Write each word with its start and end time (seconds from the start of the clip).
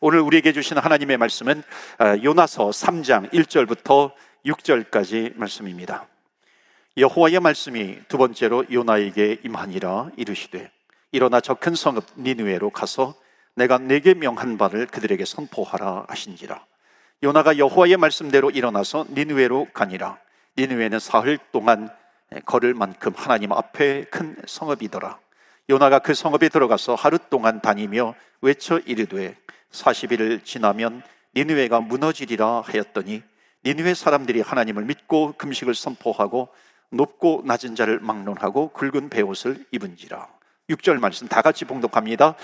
오늘 0.00 0.20
우리에게 0.20 0.52
주신 0.52 0.78
하나님의 0.78 1.16
말씀은 1.16 1.62
아, 1.98 2.16
요나서 2.22 2.70
3장 2.70 3.32
1절부터 3.32 4.12
6절까지 4.46 5.36
말씀입니다. 5.36 6.06
여호와의 6.96 7.40
말씀이 7.40 7.98
두 8.06 8.16
번째로 8.16 8.64
요나에게 8.70 9.40
임하니라 9.44 10.10
이르시되 10.16 10.70
일어나 11.10 11.40
저 11.40 11.54
큰 11.54 11.74
성읍 11.74 12.04
니누에로 12.16 12.70
가서 12.70 13.16
내가 13.56 13.78
내게 13.78 14.14
명한 14.14 14.56
바를 14.56 14.86
그들에게 14.86 15.24
선포하라 15.24 16.06
하신지라. 16.08 16.64
요나가 17.24 17.58
여호와의 17.58 17.96
말씀대로 17.96 18.50
일어나서 18.50 19.04
니누에로 19.10 19.68
가니라. 19.74 20.18
니누에는 20.56 21.00
사흘 21.00 21.38
동안 21.50 21.90
걸을 22.44 22.74
만큼 22.74 23.12
하나님 23.16 23.52
앞에 23.52 24.04
큰 24.04 24.36
성읍이더라. 24.46 25.18
요나가 25.70 25.98
그 25.98 26.14
성읍에 26.14 26.50
들어가서 26.50 26.94
하루 26.94 27.18
동안 27.18 27.60
다니며 27.60 28.14
외쳐 28.42 28.78
이르되 28.78 29.36
40일을 29.70 30.44
지나면 30.44 31.02
니누에가 31.34 31.80
무너지리라 31.80 32.62
하였더니 32.62 33.22
니누에 33.64 33.94
사람들이 33.94 34.40
하나님을 34.40 34.84
믿고 34.84 35.34
금식을 35.36 35.74
선포하고 35.74 36.48
높고 36.90 37.42
낮은 37.44 37.74
자를 37.74 38.00
막론하고 38.00 38.70
굵은 38.70 39.10
베옷을 39.10 39.66
입은지라. 39.72 40.26
6절 40.70 41.00
말씀 41.00 41.28
다 41.28 41.42
같이 41.42 41.64
봉독합니다. 41.64 42.34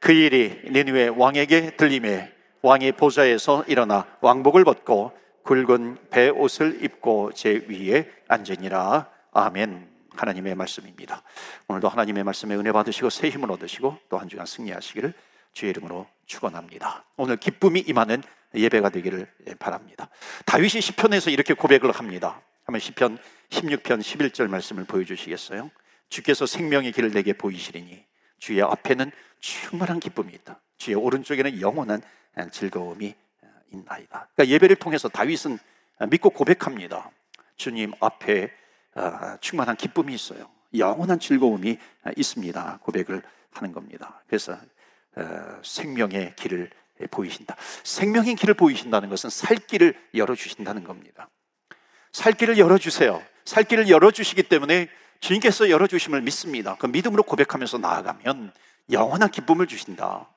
그 0.00 0.12
일이 0.12 0.60
니누에 0.70 1.08
왕에게 1.08 1.76
들림에 1.76 2.32
왕이 2.62 2.92
보좌에서 2.92 3.64
일어나 3.68 4.06
왕복을 4.20 4.64
벗고 4.64 5.12
굵은 5.44 6.10
베옷을 6.10 6.84
입고 6.84 7.32
제 7.32 7.64
위에 7.68 8.10
앉으니라. 8.28 9.08
아멘. 9.32 9.88
하나님의 10.16 10.54
말씀입니다. 10.54 11.22
오늘도 11.68 11.88
하나님의 11.88 12.24
말씀에 12.24 12.54
은혜 12.56 12.72
받으시고 12.72 13.10
새 13.10 13.28
힘을 13.28 13.50
얻으시고 13.52 13.98
또 14.08 14.18
한 14.18 14.28
주간 14.28 14.46
승리하시기를 14.46 15.12
주의 15.52 15.70
이름으로 15.70 16.06
축원합니다. 16.26 17.04
오늘 17.16 17.36
기쁨이 17.36 17.80
임하는 17.80 18.22
예배가 18.54 18.90
되기를 18.90 19.30
바랍니다. 19.58 20.08
다윗이 20.44 20.80
시편에서 20.80 21.30
이렇게 21.30 21.54
고백을 21.54 21.90
합니다. 21.92 22.40
한번 22.64 22.80
시편 22.80 23.18
16편 23.50 24.00
11절 24.00 24.48
말씀을 24.48 24.84
보여주시겠어요? 24.84 25.70
주께서 26.08 26.46
생명의 26.46 26.92
길을 26.92 27.12
내게 27.12 27.32
보이시리니 27.32 28.04
주의 28.38 28.62
앞에는 28.62 29.10
충만한 29.40 30.00
기쁨이 30.00 30.32
있다. 30.34 30.60
주의 30.76 30.96
오른쪽에는 30.96 31.60
영원한 31.60 32.02
즐거움이 32.50 33.14
있나이다. 33.72 34.28
그러니까 34.34 34.46
예배를 34.46 34.76
통해서 34.76 35.08
다윗은 35.08 35.58
믿고 36.10 36.30
고백합니다. 36.30 37.10
주님 37.56 37.92
앞에 38.00 38.52
아, 38.94 39.36
충만한 39.40 39.76
기쁨이 39.76 40.14
있어요. 40.14 40.48
영원한 40.76 41.18
즐거움이 41.18 41.78
있습니다. 42.16 42.78
고백을 42.82 43.22
하는 43.52 43.72
겁니다. 43.72 44.22
그래서 44.26 44.52
어, 44.52 44.58
생명의 45.62 46.34
길을 46.36 46.70
보이신다. 47.10 47.56
생명의 47.84 48.34
길을 48.36 48.54
보이신다는 48.54 49.08
것은 49.08 49.30
살 49.30 49.56
길을 49.56 49.94
열어주신다는 50.14 50.84
겁니다. 50.84 51.28
살 52.12 52.32
길을 52.32 52.58
열어주세요. 52.58 53.22
살 53.44 53.64
길을 53.64 53.88
열어주시기 53.88 54.44
때문에 54.44 54.88
주님께서 55.20 55.70
열어주심을 55.70 56.22
믿습니다. 56.22 56.76
그 56.76 56.86
믿음으로 56.86 57.22
고백하면서 57.22 57.78
나아가면 57.78 58.52
영원한 58.90 59.30
기쁨을 59.30 59.66
주신다. 59.66 60.28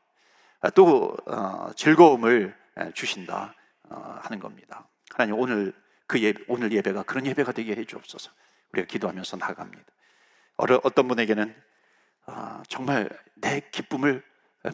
또 0.75 1.15
어, 1.25 1.71
즐거움을 1.75 2.55
주신다 2.93 3.53
어, 3.89 4.19
하는 4.21 4.39
겁니다. 4.39 4.87
하나님 5.11 5.35
오늘 5.39 5.73
그 6.07 6.19
예배, 6.19 6.43
오늘 6.47 6.71
예배가 6.71 7.03
그런 7.03 7.25
예배가 7.25 7.51
되게 7.51 7.75
해주옵소서. 7.75 8.31
우리가 8.73 8.87
기도하면서 8.87 9.37
나갑니다. 9.37 9.85
어떤 10.57 11.07
분에게는 11.07 11.55
정말 12.67 13.09
내 13.35 13.61
기쁨을 13.71 14.21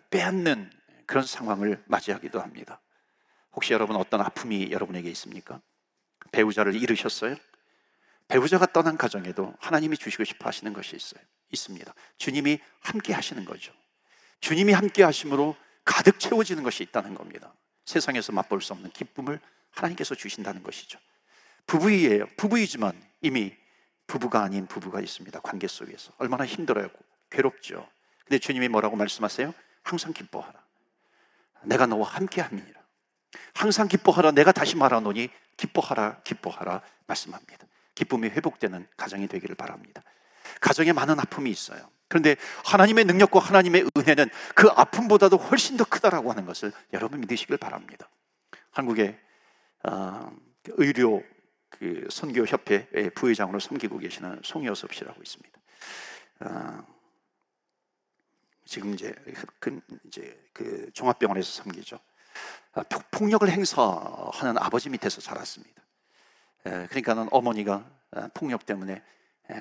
빼앗는 0.09 0.72
그런 1.05 1.25
상황을 1.25 1.83
맞이하기도 1.88 2.41
합니다. 2.41 2.81
혹시 3.53 3.73
여러분 3.73 3.95
어떤 3.95 4.22
아픔이 4.22 4.72
여러분에게 4.72 5.09
있습니까? 5.11 5.61
배우자를 6.31 6.75
잃으셨어요? 6.75 7.36
배우자가 8.28 8.66
떠난 8.68 8.97
가정에도 8.97 9.53
하나님이 9.59 9.97
주시고 9.97 10.24
싶어 10.24 10.47
하시는 10.47 10.74
것이 10.74 10.95
있어요. 10.95 11.22
있습니다. 11.51 11.94
주님이 12.18 12.59
함께 12.81 13.13
하시는 13.13 13.45
거죠. 13.45 13.72
주님이 14.40 14.74
함께 14.74 15.03
하심으로 15.03 15.56
가득 15.84 16.19
채워지는 16.19 16.63
것이 16.63 16.84
있다는 16.84 17.13
겁니다. 17.13 17.53
세상에서 17.85 18.31
맛볼 18.34 18.62
수 18.62 18.74
없는 18.74 18.90
기쁨을 18.91 19.40
하나님께서 19.69 20.16
주신다는 20.16 20.63
것이죠. 20.63 21.00
부부이에요. 21.68 22.25
부부이지만 22.38 23.00
이미 23.22 23.56
부부가 24.07 24.44
아닌 24.44 24.68
부부가 24.68 25.01
있습니다. 25.01 25.40
관계 25.41 25.68
속에서. 25.68 26.12
얼마나 26.18 26.45
힘들어요. 26.45 26.90
괴롭죠. 27.29 27.88
근데 28.25 28.40
주님이 28.40 28.69
뭐라고 28.69 28.95
말씀하세요? 28.95 29.53
항상 29.85 30.12
기뻐하라. 30.12 30.59
내가 31.63 31.85
너와 31.85 32.09
함께 32.09 32.41
함이니라. 32.41 32.81
항상 33.53 33.88
기뻐하라. 33.88 34.31
내가 34.31 34.51
다시 34.51 34.75
말하노니 34.75 35.29
기뻐하라, 35.57 36.22
기뻐하라 36.23 36.81
말씀합니다. 37.07 37.68
기쁨이 37.94 38.28
회복되는 38.28 38.88
가정이 38.97 39.28
되기를 39.28 39.56
바랍니다. 39.56 40.01
가정에 40.59 40.91
많은 40.91 41.19
아픔이 41.19 41.50
있어요. 41.50 41.90
그런데 42.07 42.35
하나님의 42.66 43.06
능력과 43.06 43.40
하나님의 43.40 43.90
은혜는 43.97 44.29
그 44.53 44.68
아픔보다도 44.68 45.38
훨씬 45.38 45.78
더 45.78 45.85
크다라고 45.85 46.31
하는 46.31 46.45
것을 46.45 46.72
여러분 46.94 47.22
믿으시길 47.22 47.57
바랍니다. 47.57 48.09
한국의 48.72 49.18
어, 49.88 50.31
의료 50.78 51.24
그 51.69 52.07
선교협회 52.09 53.12
부회장으로 53.16 53.59
섬기고 53.59 54.00
계시는 54.00 54.41
송여섭 54.44 54.94
씨라고 54.94 55.22
있습니다. 55.22 55.59
어, 56.41 56.94
지금 58.66 58.94
이제 58.94 59.14
그, 59.59 59.80
이제 60.06 60.50
그 60.53 60.90
종합병원에서 60.94 61.64
섬기죠. 61.64 62.00
아, 62.74 62.84
폭력을 63.12 63.50
행사하는 63.50 64.58
아버지 64.58 64.90
밑에서 64.90 65.22
자랐습니다. 65.22 65.81
그러니까는 66.64 67.28
어머니가 67.31 67.90
아, 68.12 68.30
폭력 68.34 68.66
때문에 68.66 69.02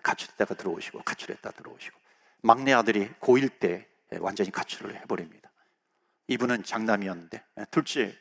가출했다가 0.03 0.55
들어오시고 0.55 1.03
가출했다 1.03 1.51
들어오시고 1.51 1.99
막내 2.43 2.73
아들이 2.73 3.11
고1 3.21 3.59
때 3.59 3.87
완전히 4.19 4.51
가출을 4.51 4.97
해버립니다. 5.03 5.51
이분은 6.29 6.65
장남이었는데 6.65 7.45
둘째 7.71 8.17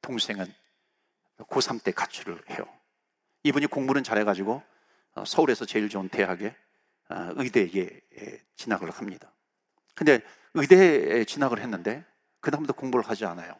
동생은 0.00 0.52
고3 1.38 1.82
때 1.82 1.92
가출을 1.92 2.42
해요. 2.50 2.64
이분이 3.44 3.66
공부는 3.66 4.02
잘해가지고 4.04 4.62
어, 5.14 5.24
서울에서 5.24 5.64
제일 5.66 5.88
좋은 5.88 6.08
대학에 6.08 6.54
아, 7.08 7.32
의대에 7.36 8.00
진학을 8.56 8.90
합니다. 8.90 9.32
근데 9.94 10.20
의대에 10.54 11.24
진학을 11.24 11.60
했는데 11.60 12.04
그다음부터 12.40 12.74
공부를 12.74 13.08
하지 13.08 13.24
않아요. 13.24 13.54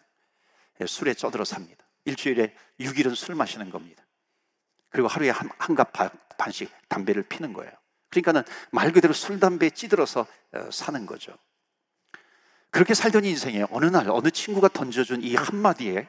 예, 0.81 0.87
술에 0.87 1.15
쪄들어 1.15 1.45
삽니다. 1.45 1.85
일주일에 2.05 2.55
6일은 2.81 3.15
술 3.15 3.35
마시는 3.35 3.71
겁니다. 3.71 4.05
그리고 4.91 5.09
하루에 5.09 5.31
한, 5.31 5.49
한갑 5.59 5.93
반씩 6.37 6.71
담배를 6.89 7.23
피는 7.23 7.53
거예요. 7.53 7.73
그러니까는 8.11 8.43
말 8.71 8.93
그대로 8.93 9.15
술, 9.15 9.41
담배에 9.41 9.71
찌들어서 9.71 10.27
어, 10.53 10.71
사는 10.71 11.07
거죠. 11.07 11.37
그렇게 12.71 12.95
살던 12.95 13.25
인생에 13.25 13.67
어느 13.71 13.87
날 13.87 14.09
어느 14.11 14.31
친구가 14.31 14.69
던져준 14.69 15.23
이 15.23 15.35
한마디에 15.35 16.09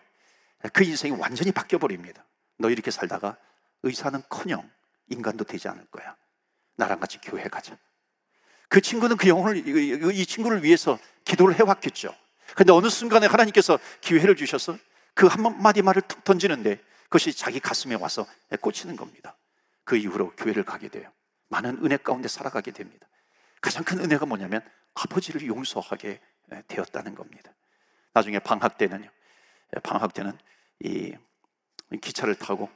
그 0.71 0.83
인생이 0.83 1.17
완전히 1.17 1.51
바뀌어버립니다. 1.51 2.25
너 2.57 2.69
이렇게 2.69 2.91
살다가 2.91 3.37
의사는 3.83 4.21
커녕 4.29 4.69
인간도 5.09 5.43
되지 5.43 5.67
않을 5.67 5.85
거야. 5.87 6.15
나랑 6.75 6.99
같이 6.99 7.19
교회 7.21 7.43
가자. 7.43 7.77
그 8.73 8.81
친구는 8.81 9.17
그 9.17 9.27
영혼을, 9.27 9.67
이 9.67 10.25
친구를 10.25 10.63
위해서 10.63 10.97
기도를 11.25 11.59
해왔겠죠. 11.59 12.11
근데 12.55 12.73
어느 12.73 12.89
순간에 12.89 13.27
하나님께서 13.27 13.77
기회를 14.01 14.35
주셔서 14.35 14.75
그 15.13 15.27
한마디 15.27 15.83
말을 15.83 16.01
툭 16.01 16.23
던지는데 16.23 16.81
그것이 17.03 17.35
자기 17.35 17.59
가슴에 17.59 17.93
와서 17.93 18.25
꽂히는 18.61 18.95
겁니다. 18.95 19.37
그 19.83 19.95
이후로 19.95 20.31
교회를 20.31 20.63
가게 20.63 20.87
돼요. 20.87 21.07
많은 21.49 21.85
은혜 21.85 21.97
가운데 21.97 22.27
살아가게 22.27 22.71
됩니다. 22.71 23.07
가장 23.61 23.83
큰 23.83 23.99
은혜가 23.99 24.25
뭐냐면 24.25 24.61
아버지를 24.95 25.45
용서하게 25.45 26.19
되었다는 26.67 27.13
겁니다. 27.13 27.53
나중에 28.13 28.39
방학 28.39 28.79
때는요. 28.79 29.07
방학 29.83 30.15
때는 30.15 30.35
이 30.79 31.13
기차를 32.01 32.33
타고 32.33 32.71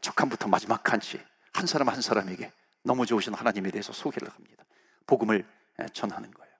첫 0.00 0.16
칸부터 0.16 0.48
마지막 0.48 0.82
칸씩 0.82 1.24
한 1.52 1.68
사람 1.68 1.88
한 1.88 2.00
사람에게 2.02 2.50
너무 2.82 3.06
좋으신 3.06 3.32
하나님에 3.32 3.70
대해서 3.70 3.92
소개를 3.92 4.28
합니다. 4.28 4.64
복음을 5.10 5.44
전하는 5.92 6.30
거예요. 6.30 6.50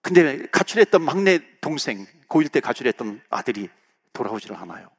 근데 0.00 0.46
가출했던 0.46 1.02
막내 1.02 1.60
동생, 1.60 2.06
고1 2.28 2.50
때 2.50 2.60
가출했던 2.60 3.20
아들이 3.28 3.68
돌아오지를 4.14 4.56
않아요. 4.56 4.90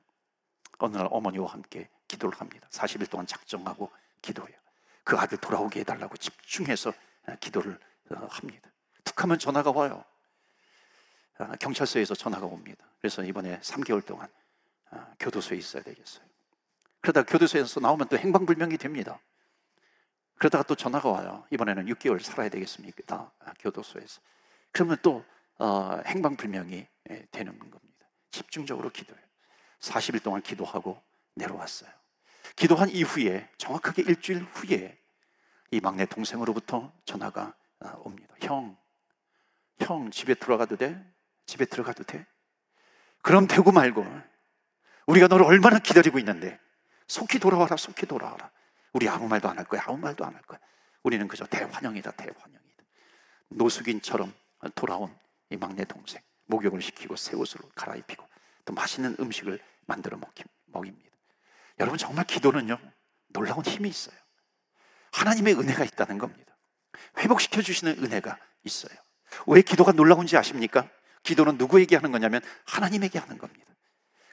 어느 0.78 0.98
날 0.98 1.08
어머니와 1.10 1.52
함께 1.52 1.90
기도를 2.08 2.40
합니다. 2.40 2.68
40일 2.70 3.10
동안 3.10 3.26
작정하고 3.26 3.92
기도해요. 4.22 4.56
그 5.04 5.18
아들 5.18 5.40
돌아오게 5.40 5.80
해달라고 5.80 6.16
집중해서 6.18 6.94
기도를 7.40 7.80
어, 8.12 8.28
합니다. 8.30 8.70
툭 9.04 9.24
하면 9.24 9.40
전화가 9.40 9.72
와요. 9.72 10.04
아, 11.40 11.56
경찰서에서 11.56 12.14
전화가 12.14 12.46
옵니다. 12.46 12.86
그래서 13.00 13.24
이번에 13.24 13.60
3개월 13.62 14.06
동안 14.06 14.30
아, 14.92 15.08
교도소에 15.20 15.58
있어야 15.58 15.82
되겠어요. 15.82 16.24
그러다 17.02 17.24
교도소에서 17.24 17.80
나오면 17.80 18.10
또 18.10 18.18
행방불명이 18.18 18.78
됩니다. 18.78 19.20
그러다가 20.42 20.64
또 20.64 20.74
전화가 20.74 21.08
와요. 21.08 21.46
이번에는 21.52 21.86
6개월 21.86 22.20
살아야 22.20 22.50
되겠습니까? 22.50 23.32
교도소에서. 23.60 24.22
그러면 24.72 24.98
또 25.04 25.24
어, 25.60 26.02
행방불명이 26.04 26.88
예, 27.12 27.28
되는 27.30 27.60
겁니다. 27.60 28.08
집중적으로 28.32 28.90
기도해요. 28.90 29.24
40일 29.82 30.24
동안 30.24 30.42
기도하고 30.42 31.00
내려왔어요. 31.36 31.92
기도한 32.56 32.90
이후에 32.90 33.48
정확하게 33.60 34.02
일주일 34.02 34.42
후에 34.52 34.98
이 35.70 35.80
막내 35.80 36.08
동생으로부터 36.08 36.92
전화가 37.06 37.54
아, 37.82 37.94
옵니다. 38.00 38.34
형, 38.42 38.76
형 39.80 40.10
집에 40.10 40.34
들어가도 40.34 40.76
돼? 40.76 41.00
집에 41.46 41.66
들어가도 41.66 42.04
돼? 42.04 42.26
그럼 43.22 43.46
되고 43.46 43.72
말고 43.72 44.04
우리가 45.06 45.28
너를 45.28 45.46
얼마나 45.46 45.78
기다리고 45.78 46.18
있는데 46.18 46.60
속히 47.08 47.38
돌아와라, 47.38 47.78
속히 47.78 48.08
돌아와라. 48.08 48.50
우리 48.94 49.08
아무 49.10 49.28
말도 49.28 49.50
안 49.50 49.58
할 49.58 49.66
거야, 49.66 49.82
아무 49.86 49.98
말도 49.98 50.26
안 50.26 50.34
할 50.36 50.42
거야. 50.44 50.60
우리는 51.04 51.28
그저 51.28 51.46
대환영이다, 51.46 52.12
대환영이다. 52.12 52.84
노숙인처럼 53.50 54.34
돌아온 54.76 55.16
이 55.50 55.58
막내 55.58 55.84
동생 55.86 56.22
목욕을 56.46 56.82
시키고 56.82 57.16
새 57.16 57.36
옷으로 57.36 57.70
갈아입히고 57.76 58.26
또 58.66 58.74
맛있는 58.74 59.16
음식을 59.20 59.60
만들어 59.88 60.20
먹입니다. 60.66 61.10
여러분 61.80 61.98
정말 61.98 62.26
기도는요 62.26 62.78
놀라운 63.30 63.64
힘이 63.66 63.90
있어요. 63.90 64.16
하나님의 65.12 65.56
은혜가 65.56 65.84
있다는 65.86 66.18
겁니다. 66.18 66.56
회복시켜 67.18 67.62
주시는 67.62 68.04
은혜가 68.04 68.38
있어요. 68.64 68.96
왜 69.48 69.62
기도가 69.62 69.92
놀라운지 69.92 70.38
아십니까? 70.38 70.90
기도는 71.24 71.58
누구에게 71.58 71.96
하는 71.96 72.12
거냐면 72.12 72.42
하나님에게 72.66 73.20
하는 73.20 73.38
겁니다. 73.38 73.66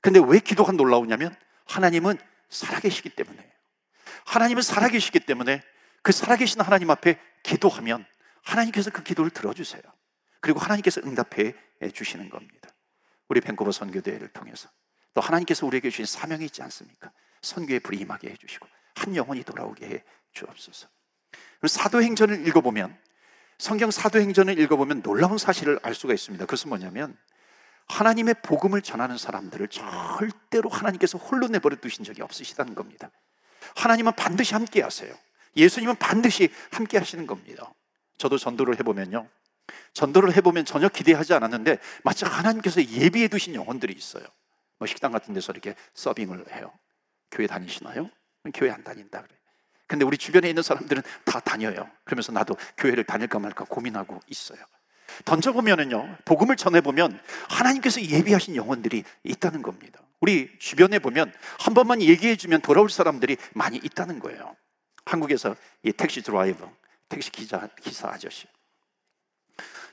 근데 0.03 0.21
왜 0.25 0.39
기도가 0.39 0.73
놀라우냐면 0.73 1.35
하나님은 1.67 2.19
살아계시기 2.49 3.11
때문에요. 3.11 3.49
하나님은 4.27 4.63
살아계시기 4.63 5.21
때문에 5.21 5.63
그 6.03 6.13
살아계신 6.13 6.61
하나님 6.61 6.91
앞에 6.91 7.19
기도하면 7.43 8.07
하나님께서 8.43 8.91
그 8.91 9.03
기도를 9.03 9.31
들어주세요. 9.31 9.83
그리고 10.41 10.61
하나님께서 10.61 11.01
응답해 11.05 11.55
주시는 11.93 12.31
겁니다. 12.31 12.71
우리 13.29 13.41
밴쿠버 13.41 13.73
선교대회를 13.73 14.29
통해서 14.29 14.69
또 15.15 15.21
하나님께서 15.21 15.67
우리에게 15.67 15.91
주신 15.91 16.07
사명이 16.07 16.45
있지 16.47 16.63
않습니까? 16.63 17.13
선교에 17.43 17.79
불이 17.81 17.99
임하게 17.99 18.31
해주시고 18.31 18.67
한 18.95 19.17
영혼이 19.17 19.45
돌아오게 19.45 19.87
해 19.87 20.05
주옵소서. 20.33 20.89
사도행전을 21.67 22.47
읽어보면 22.49 22.97
성경 23.59 23.91
사도행전을 23.91 24.59
읽어보면 24.61 25.03
놀라운 25.03 25.37
사실을 25.37 25.81
알 25.83 25.95
수가 25.95 26.15
있습니다. 26.15 26.45
그것은 26.45 26.69
뭐냐면 26.69 27.17
하나님의 27.89 28.37
복음을 28.43 28.81
전하는 28.83 29.19
사람들을 29.19 29.69
절대로 29.69 30.69
하나님께서 30.71 31.19
홀로 31.19 31.49
내버려 31.49 31.77
두신 31.77 32.05
적이 32.05 32.23
없으시다는 32.23 32.75
겁니다. 32.75 33.11
하나님은 33.77 34.13
반드시 34.17 34.55
함께 34.55 34.83
하세요. 34.83 35.15
예수님은 35.57 35.97
반드시 35.97 36.51
함께 36.71 36.99
하시는 36.99 37.27
겁니다. 37.27 37.73
저도 38.17 38.39
전도를 38.39 38.79
해보면요. 38.79 39.29
전도를 39.93 40.35
해보면 40.37 40.65
전혀 40.65 40.89
기대하지 40.89 41.35
않았는데 41.35 41.79
마치 42.03 42.25
하나님께서 42.25 42.85
예비해 42.85 43.29
두신 43.29 43.55
영혼들이 43.55 43.93
있어요. 43.93 44.25
뭐 44.79 44.87
식당 44.87 45.13
같은 45.13 45.35
데서 45.35 45.53
이렇게 45.53 45.75
서빙을 45.95 46.53
해요. 46.53 46.73
교회 47.31 47.47
다니시나요? 47.47 48.11
교회 48.55 48.71
안 48.71 48.83
다닌다 48.83 49.23
그래. 49.23 49.35
근데 49.87 50.05
우리 50.05 50.19
주변에 50.19 50.49
있는 50.49 50.63
사람들은 50.63 51.03
다 51.25 51.41
다녀요. 51.41 51.91
그러면서 52.05 52.31
나도 52.31 52.57
교회를 52.77 53.05
다닐까 53.05 53.39
말까 53.39 53.65
고민하고 53.65 54.21
있어요. 54.29 54.59
던져보면은요, 55.25 56.19
복음을 56.25 56.57
전해보면 56.57 57.21
하나님께서 57.49 58.03
예비하신 58.03 58.55
영혼들이 58.55 59.05
있다는 59.25 59.63
겁니다. 59.63 60.01
우리 60.21 60.51
주변에 60.59 60.99
보면 60.99 61.33
한 61.59 61.75
번만 61.75 62.03
얘기해 62.03 62.37
주면 62.37 62.61
돌아올 62.61 62.91
사람들이 62.91 63.37
많이 63.55 63.77
있다는 63.77 64.19
거예요. 64.19 64.57
한국에서 65.05 65.55
이 65.83 65.93
택시 65.93 66.23
드라이버, 66.23 66.71
택시 67.09 67.31
기자, 67.31 67.69
기사 67.81 68.09
아저씨. 68.09 68.47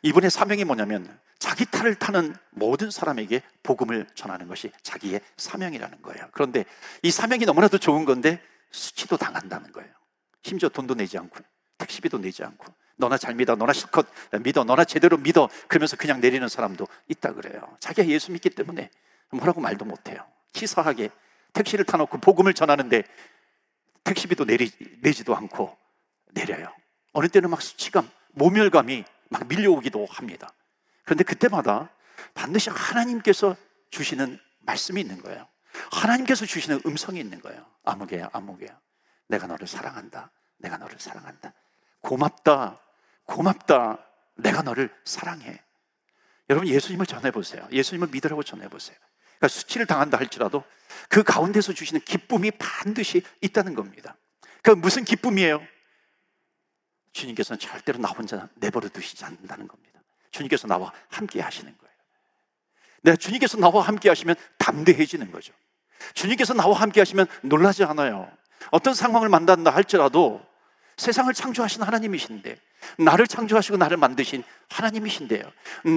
이분의 0.02 0.30
사명이 0.30 0.66
뭐냐면 0.66 1.20
자기 1.40 1.66
탈을 1.66 1.96
타는 1.96 2.36
모든 2.52 2.92
사람에게 2.92 3.42
복음을 3.64 4.08
전하는 4.16 4.48
것이 4.48 4.72
자기의 4.84 5.22
사명이라는 5.38 6.02
거예요. 6.02 6.28
그런데 6.32 6.66
이 7.02 7.12
사명이 7.12 7.46
너무나도 7.46 7.78
좋은 7.78 8.06
건데 8.06 8.42
수치도 8.72 9.18
당한다는 9.18 9.72
거예요. 9.72 9.90
심지어 10.44 10.70
돈도 10.70 10.96
내지 10.96 11.18
않고 11.18 11.40
택시비도 11.78 12.20
내지 12.20 12.44
않고 12.44 12.66
너나 12.98 13.18
잘 13.18 13.36
믿어, 13.36 13.56
너나 13.56 13.74
실컷 13.74 14.08
믿어, 14.42 14.64
너나 14.64 14.86
제대로 14.86 15.18
믿어 15.18 15.50
그러면서 15.68 15.98
그냥 15.98 16.22
내리는 16.22 16.48
사람도 16.48 16.88
있다 17.10 17.34
그래요. 17.34 17.78
자기가 17.80 18.08
예수 18.08 18.32
믿기 18.32 18.50
때문에 18.50 18.90
뭐라고 19.36 19.62
말도 19.62 19.86
못해요. 19.86 20.26
치사하게 20.54 21.10
택시를 21.54 21.86
타놓고 21.86 22.20
복음을 22.20 22.54
전하는데 22.54 23.04
택시비도 24.04 24.46
내리, 24.46 24.72
내지도 25.02 25.36
않고 25.36 25.78
내려요. 26.34 26.74
어느 27.14 27.28
때는 27.28 27.50
막 27.50 27.62
수치감, 27.62 28.10
모멸감이 28.34 29.04
막 29.30 29.48
밀려오기도 29.48 30.06
합니다. 30.10 30.50
그런데 31.04 31.24
그때마다 31.24 31.90
반드시 32.34 32.70
하나님께서 32.70 33.56
주시는 33.90 34.40
말씀이 34.62 35.00
있는 35.00 35.22
거예요. 35.22 35.48
하나님께서 35.92 36.46
주시는 36.46 36.82
음성이 36.86 37.20
있는 37.20 37.42
거예요. 37.42 37.66
아무개야, 37.84 38.30
아무개야. 38.34 38.80
내가 39.28 39.48
너를 39.48 39.68
사랑한다. 39.68 40.32
내가 40.58 40.78
너를 40.78 41.00
사랑한다. 41.00 41.54
고맙다. 42.02 42.80
고맙다. 43.26 44.06
내가 44.36 44.62
너를 44.62 44.94
사랑해. 45.06 45.62
여러분 46.50 46.68
예수님을 46.68 47.06
전해보세요. 47.06 47.68
예수님을 47.72 48.10
믿으라고 48.12 48.44
전해보세요. 48.44 48.98
그러니까 49.38 49.48
수치를 49.48 49.86
당한다 49.86 50.18
할지라도 50.18 50.64
그 51.10 51.24
가운데서 51.24 51.74
주시는 51.74 52.02
기쁨이 52.02 52.52
반드시 52.52 53.22
있다는 53.42 53.76
겁니다. 53.76 54.16
그 54.62 54.72
무슨 54.72 55.04
기쁨이에요? 55.04 55.62
주님께서는 57.14 57.60
절대로 57.60 58.00
나 58.00 58.10
혼자 58.10 58.50
내버려 58.56 58.90
두시지 58.90 59.24
않는다는 59.24 59.68
겁니다. 59.68 60.00
주님께서 60.32 60.68
나와 60.68 60.92
함께 61.10 61.42
하시는 61.42 61.76
거예요. 61.78 61.96
내가 63.02 63.16
주님께서 63.16 63.58
나와 63.58 63.84
함께 63.84 64.10
하시면 64.10 64.36
담대해지는 64.58 65.32
거죠. 65.32 65.54
주님께서 66.14 66.54
나와 66.54 66.80
함께 66.80 67.00
하시면 67.02 67.28
놀라지 67.44 67.84
않아요. 67.84 68.30
어떤 68.72 68.94
상황을 68.94 69.30
만난다 69.30 69.72
할지라도 69.72 70.46
세상을 70.98 71.34
창조하신 71.34 71.82
하나님이신데 71.84 72.58
나를 72.98 73.28
창조하시고 73.28 73.78
나를 73.78 73.98
만드신 73.98 74.44
하나님이신데요. 74.70 75.44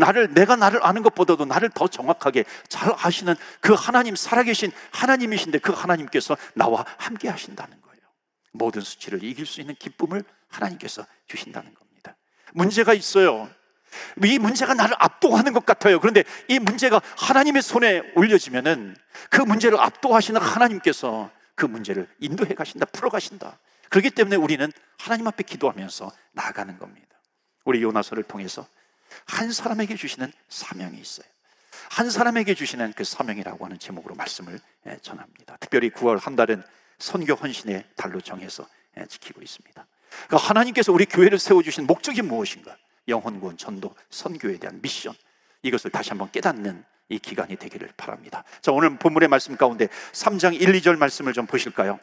나를 0.00 0.35
내가 0.35 0.56
나를 0.56 0.85
아는 0.85 1.03
것보다도 1.03 1.45
나를 1.45 1.71
더 1.75 1.87
정확하게 1.87 2.45
잘 2.69 2.93
아시는 2.97 3.35
그 3.61 3.75
하나님 3.75 4.17
살아계신 4.17 4.73
하나님이신데 4.91 5.59
그 5.59 5.73
하나님께서 5.73 6.37
나와 6.55 6.85
함께 6.97 7.29
하신다는 7.29 7.81
거예요. 7.81 8.00
모든 8.53 8.81
수치를 8.81 9.23
이길 9.23 9.47
수 9.47 9.61
있는 9.61 9.75
기쁨을 9.75 10.25
하나님께서 10.49 11.06
주신다는 11.27 11.75
겁니다. 11.75 12.17
문제가 12.53 12.95
있어요. 12.95 13.49
이 14.25 14.39
문제가 14.39 14.75
나를 14.75 14.95
압도하는 14.99 15.53
것 15.53 15.65
같아요. 15.65 16.00
그런데 16.00 16.25
이 16.49 16.59
문제가 16.59 17.00
하나님의 17.17 17.62
손에 17.62 18.02
올려지면은 18.17 18.97
그 19.31 19.40
문제를 19.40 19.78
압도하시는 19.81 20.40
하나님께서 20.40 21.31
그 21.55 21.67
문제를 21.67 22.09
인도해 22.21 22.55
가신다, 22.55 22.87
풀어 22.87 23.11
가신다. 23.11 23.59
그렇기 23.90 24.11
때문에 24.11 24.37
우리는 24.37 24.71
하나님 24.99 25.26
앞에 25.26 25.42
기도하면서 25.45 26.11
나아가는 26.33 26.78
겁니다. 26.78 27.09
우리 27.64 27.83
요나서를 27.83 28.25
통해서 28.25 28.66
한 29.26 29.52
사람에게 29.52 29.97
주시는 29.97 30.33
사명이 30.49 30.99
있어요. 30.99 31.26
한 31.90 32.11
사람에게 32.11 32.54
주시는 32.54 32.92
그 32.95 33.04
사명이라고 33.04 33.64
하는 33.64 33.78
제목으로 33.78 34.14
말씀을 34.14 34.61
예, 34.87 34.99
전합니다. 35.00 35.57
특별히 35.59 35.90
9월 35.90 36.21
한 36.21 36.37
달은 36.37 36.62
선교 36.99 37.35
헌신의 37.35 37.85
달로 37.97 38.21
정해서 38.21 38.66
예, 38.99 39.07
지키고 39.07 39.40
있습니다. 39.42 39.87
그러니까 40.26 40.49
하나님께서 40.49 40.92
우리 40.92 41.07
교회를 41.07 41.38
세워주신 41.38 41.87
목적이 41.87 42.23
무엇인가? 42.23 42.76
영혼구원, 43.07 43.57
전도, 43.57 43.95
선교에 44.11 44.59
대한 44.59 44.80
미션. 44.83 45.14
이것을 45.62 45.90
다시 45.90 46.11
한번 46.11 46.30
깨닫는 46.30 46.85
이 47.09 47.18
기간이 47.18 47.57
되기를 47.57 47.92
바랍니다. 47.97 48.45
자, 48.61 48.71
오늘 48.71 48.97
본문의 48.97 49.28
말씀 49.28 49.57
가운데 49.57 49.88
3장 50.12 50.61
1, 50.61 50.73
2절 50.73 50.99
말씀을 50.99 51.33
좀 51.33 51.47
보실까요? 51.47 51.99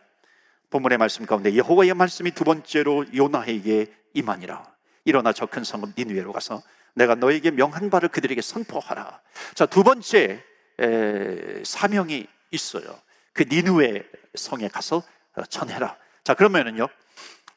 본문의 0.75 0.97
말씀 0.97 1.25
가운데 1.25 1.55
여호와의 1.55 1.93
말씀이 1.93 2.31
두 2.31 2.43
번째로 2.43 3.05
요나에게 3.15 3.93
임하니라. 4.13 4.61
일어나 5.05 5.31
저 5.31 5.45
큰 5.45 5.63
성읍 5.63 5.93
니누에로 5.97 6.33
가서 6.33 6.61
내가 6.95 7.15
너에게 7.15 7.51
명한 7.51 7.89
바를 7.89 8.09
그들에게 8.09 8.41
선포하라. 8.41 9.21
자, 9.53 9.65
두 9.65 9.83
번째 9.83 10.43
에, 10.79 11.63
사명이 11.63 12.27
있어요. 12.51 12.99
그 13.31 13.45
니누에 13.49 14.03
성에 14.35 14.67
가서 14.67 15.01
전해라. 15.49 15.95
자, 16.25 16.33
그러면은요. 16.33 16.89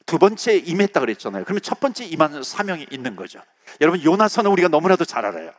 두 0.05 0.17
번째 0.17 0.55
임했다 0.55 1.01
그랬잖아요. 1.01 1.43
그러면 1.43 1.61
첫 1.61 1.81
번째 1.81 2.05
임하는 2.05 2.41
사명이 2.41 2.87
있는 2.89 3.17
거죠. 3.17 3.41
여러분 3.81 4.01
요나서는 4.01 4.49
우리가 4.49 4.69
너무나도 4.69 5.03
잘 5.03 5.25
알아요. 5.25 5.51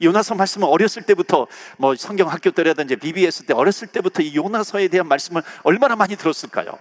요나서 0.00 0.36
말씀은 0.36 0.66
어렸을 0.66 1.02
때부터 1.02 1.48
뭐 1.76 1.94
성경 1.96 2.30
학교 2.30 2.50
때라든지 2.50 2.96
BBS 2.96 3.44
때 3.44 3.52
어렸을 3.52 3.88
때부터 3.88 4.22
이 4.22 4.34
요나서에 4.34 4.88
대한 4.88 5.06
말씀을 5.06 5.42
얼마나 5.64 5.96
많이 5.96 6.16
들었을까요? 6.16 6.78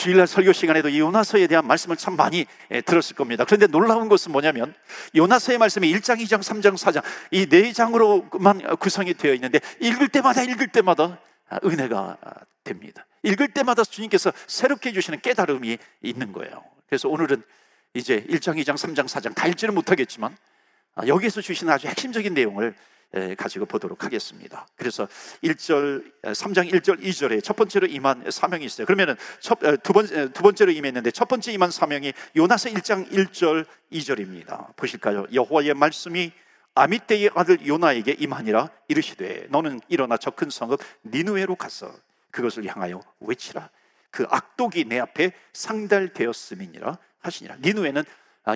주일날 0.00 0.26
설교 0.26 0.54
시간에도 0.54 0.88
이 0.88 0.98
요나서에 0.98 1.46
대한 1.46 1.66
말씀을 1.66 1.94
참 1.94 2.16
많이 2.16 2.46
예, 2.70 2.80
들었을 2.80 3.14
겁니다. 3.14 3.44
그런데 3.44 3.66
놀라운 3.66 4.08
것은 4.08 4.32
뭐냐면 4.32 4.74
요나서의 5.14 5.58
말씀이 5.58 5.92
1장, 5.92 6.18
2장, 6.22 6.40
3장, 6.40 6.74
4장 6.74 7.02
이 7.30 7.46
네 7.50 7.72
장으로만 7.74 8.76
구성이 8.78 9.12
되어 9.12 9.34
있는데 9.34 9.60
읽을 9.78 10.08
때마다 10.08 10.42
읽을 10.42 10.68
때마다 10.68 11.18
은혜가 11.62 12.16
됩니다. 12.64 13.04
읽을 13.24 13.48
때마다 13.48 13.84
주님께서 13.84 14.32
새롭게 14.46 14.88
해주시는 14.88 15.20
깨달음이 15.20 15.76
있는 16.00 16.32
거예요. 16.32 16.64
그래서 16.88 17.10
오늘은 17.10 17.42
이제 17.92 18.24
1장, 18.30 18.56
2장, 18.56 18.76
3장, 18.76 19.06
4장 19.06 19.34
다 19.34 19.48
읽지는 19.48 19.74
못하겠지만 19.74 20.34
아, 20.94 21.06
여기에서 21.06 21.42
주시는 21.42 21.70
아주 21.70 21.88
핵심적인 21.88 22.32
내용을 22.32 22.74
가지고 23.36 23.66
보도록 23.66 24.04
하겠습니다. 24.04 24.66
그래서 24.76 25.08
1절, 25.42 26.12
3장 26.22 26.70
1절, 26.70 27.02
2절에 27.02 27.42
첫 27.42 27.56
번째로 27.56 27.86
임한 27.86 28.30
사명이 28.30 28.64
있어요. 28.64 28.86
그러면은 28.86 29.16
첫, 29.40 29.58
두, 29.82 29.92
번, 29.92 30.06
두 30.06 30.42
번째로 30.42 30.70
임했는데 30.70 31.10
첫 31.10 31.26
번째 31.28 31.52
임한 31.52 31.70
사명이 31.70 32.12
요나서 32.36 32.70
1장 32.70 33.10
1절, 33.10 33.66
2절입니다. 33.92 34.76
보실까요? 34.76 35.26
여호와의 35.32 35.74
말씀이 35.74 36.32
아미떼의 36.74 37.30
아들 37.34 37.66
요나에게 37.66 38.16
임하니라 38.18 38.70
이르시되 38.88 39.48
너는 39.50 39.80
일어나 39.88 40.16
저 40.16 40.30
큰 40.30 40.48
성읍 40.48 40.80
니누에로 41.04 41.56
가서 41.56 41.92
그것을 42.30 42.64
향하여 42.66 43.02
외치라 43.20 43.68
그 44.10 44.24
악독이 44.30 44.84
내 44.84 44.98
앞에 45.00 45.32
상달되었음이니라 45.52 46.96
하시니라 47.20 47.56
니누에는 47.60 48.02
아, 48.02 48.04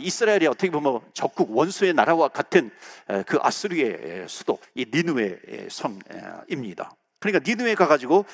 이스라엘이 0.00 0.46
어떻게 0.46 0.70
보면 0.70 1.00
적국 1.12 1.56
원수의 1.56 1.94
나라와 1.94 2.28
같은 2.28 2.70
그 3.26 3.38
아스리의 3.40 4.26
수도 4.28 4.58
이 4.74 4.86
니누의 4.92 5.68
성입니다. 5.70 6.96
그러니까 7.20 7.48
니누에 7.48 7.74
가가지고 7.74 8.24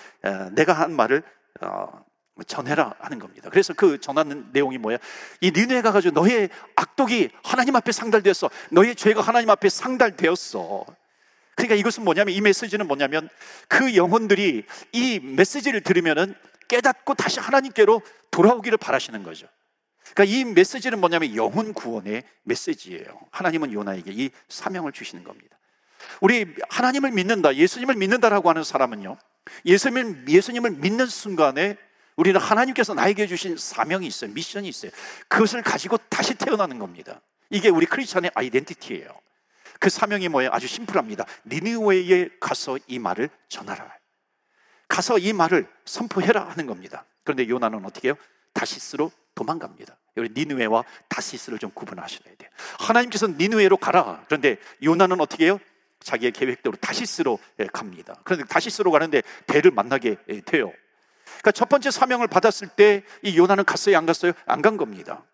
내가 0.53 0.73
한 0.73 0.95
말을 0.95 1.23
어, 1.61 2.05
전해라 2.47 2.95
하는 3.01 3.19
겁니다. 3.19 3.51
그래서 3.51 3.75
그 3.75 4.01
전하는 4.01 4.49
내용이 4.53 4.79
뭐야? 4.79 4.99
이 5.41 5.51
니누에 5.55 5.83
가가지고 5.83 6.19
너의 6.21 6.49
악독이 6.77 7.31
하나님 7.43 7.77
앞에 7.77 7.93
상달되었어. 7.93 8.49
너의 8.71 8.95
죄가 8.95 9.21
하나님 9.21 9.51
앞에 9.51 9.69
상달되었어. 9.69 10.87
그러니까 11.57 11.75
이것은 11.75 12.05
뭐냐면 12.05 12.35
이 12.35 12.41
메시지는 12.41 12.87
뭐냐면 12.87 13.29
그 13.69 13.95
영혼들이 13.95 14.65
이 14.93 15.21
메시지를 15.21 15.83
들으면은 15.83 16.35
깨닫고 16.69 17.15
다시 17.15 17.41
하나님께로 17.41 18.01
돌아오기를 18.31 18.79
바라시는 18.79 19.23
거죠. 19.23 19.47
그러니까 20.15 20.25
이 20.25 20.45
메시지는 20.45 21.01
뭐냐면 21.01 21.37
영혼 21.37 21.73
구원의 21.73 22.25
메시지예요. 22.43 23.21
하나님은 23.31 23.73
요나에게 23.73 24.13
이 24.13 24.31
사명을 24.49 24.93
주시는 24.93 25.25
겁니다. 25.25 25.59
우리 26.21 26.47
하나님을 26.69 27.11
믿는다, 27.13 27.55
예수님을 27.55 27.95
믿는다라고 27.95 28.49
하는 28.49 28.65
사람은요, 28.65 29.17
예수님을, 29.65 30.29
예수님을 30.29 30.71
믿는 30.73 31.07
순간에 31.07 31.77
우리는 32.17 32.39
하나님께서 32.41 32.95
나에게 32.95 33.27
주신 33.27 33.57
사명이 33.57 34.07
있어요. 34.07 34.31
미션이 34.33 34.69
있어요. 34.69 34.91
그것을 35.29 35.63
가지고 35.63 35.97
다시 36.09 36.35
태어나는 36.35 36.79
겁니다. 36.79 37.21
이게 37.51 37.69
우리 37.69 37.87
크리스천의 37.87 38.31
아이덴티티예요. 38.35 39.09
그 39.79 39.89
사명이 39.89 40.29
뭐예요? 40.29 40.51
아주 40.53 40.67
심플합니다. 40.67 41.25
니느웨에 41.47 42.29
가서 42.39 42.79
이 42.87 42.99
말을 42.99 43.31
전하라. 43.49 43.97
가서 44.89 45.19
이 45.19 45.33
말을 45.33 45.67
선포해라 45.87 46.49
하는 46.51 46.67
겁니다. 46.67 47.07
그런데 47.25 47.49
요나는 47.49 47.85
어떻게 47.85 48.09
해요? 48.09 48.17
다시스로 48.53 49.11
도망갑니다. 49.35 49.97
우리 50.17 50.29
니누에와 50.35 50.85
다시스를 51.09 51.59
좀 51.59 51.71
구분하셔야 51.71 52.35
돼요. 52.37 52.51
하나님께서 52.79 53.27
니누에로 53.29 53.77
가라. 53.77 54.25
그런데 54.27 54.59
요나는 54.83 55.21
어떻게 55.21 55.47
해요? 55.47 55.59
자기의 56.01 56.33
계획대로 56.33 56.77
다시스로 56.77 57.39
예, 57.61 57.67
갑니다. 57.67 58.21
그런데 58.25 58.45
다시스로 58.47 58.91
가는데 58.91 59.23
배를 59.47 59.71
만나게 59.71 60.17
예, 60.29 60.41
돼요. 60.41 60.73
그러니까 61.27 61.53
첫 61.53 61.69
번째 61.69 61.91
사명을 61.91 62.27
받았을 62.27 62.69
때 62.69 63.03
이 63.23 63.37
요나는 63.39 63.65
갔어요, 63.65 63.97
안 63.97 64.07
갔어요? 64.07 64.33
안 64.47 64.63
간 64.63 64.77
겁니다. 64.77 65.25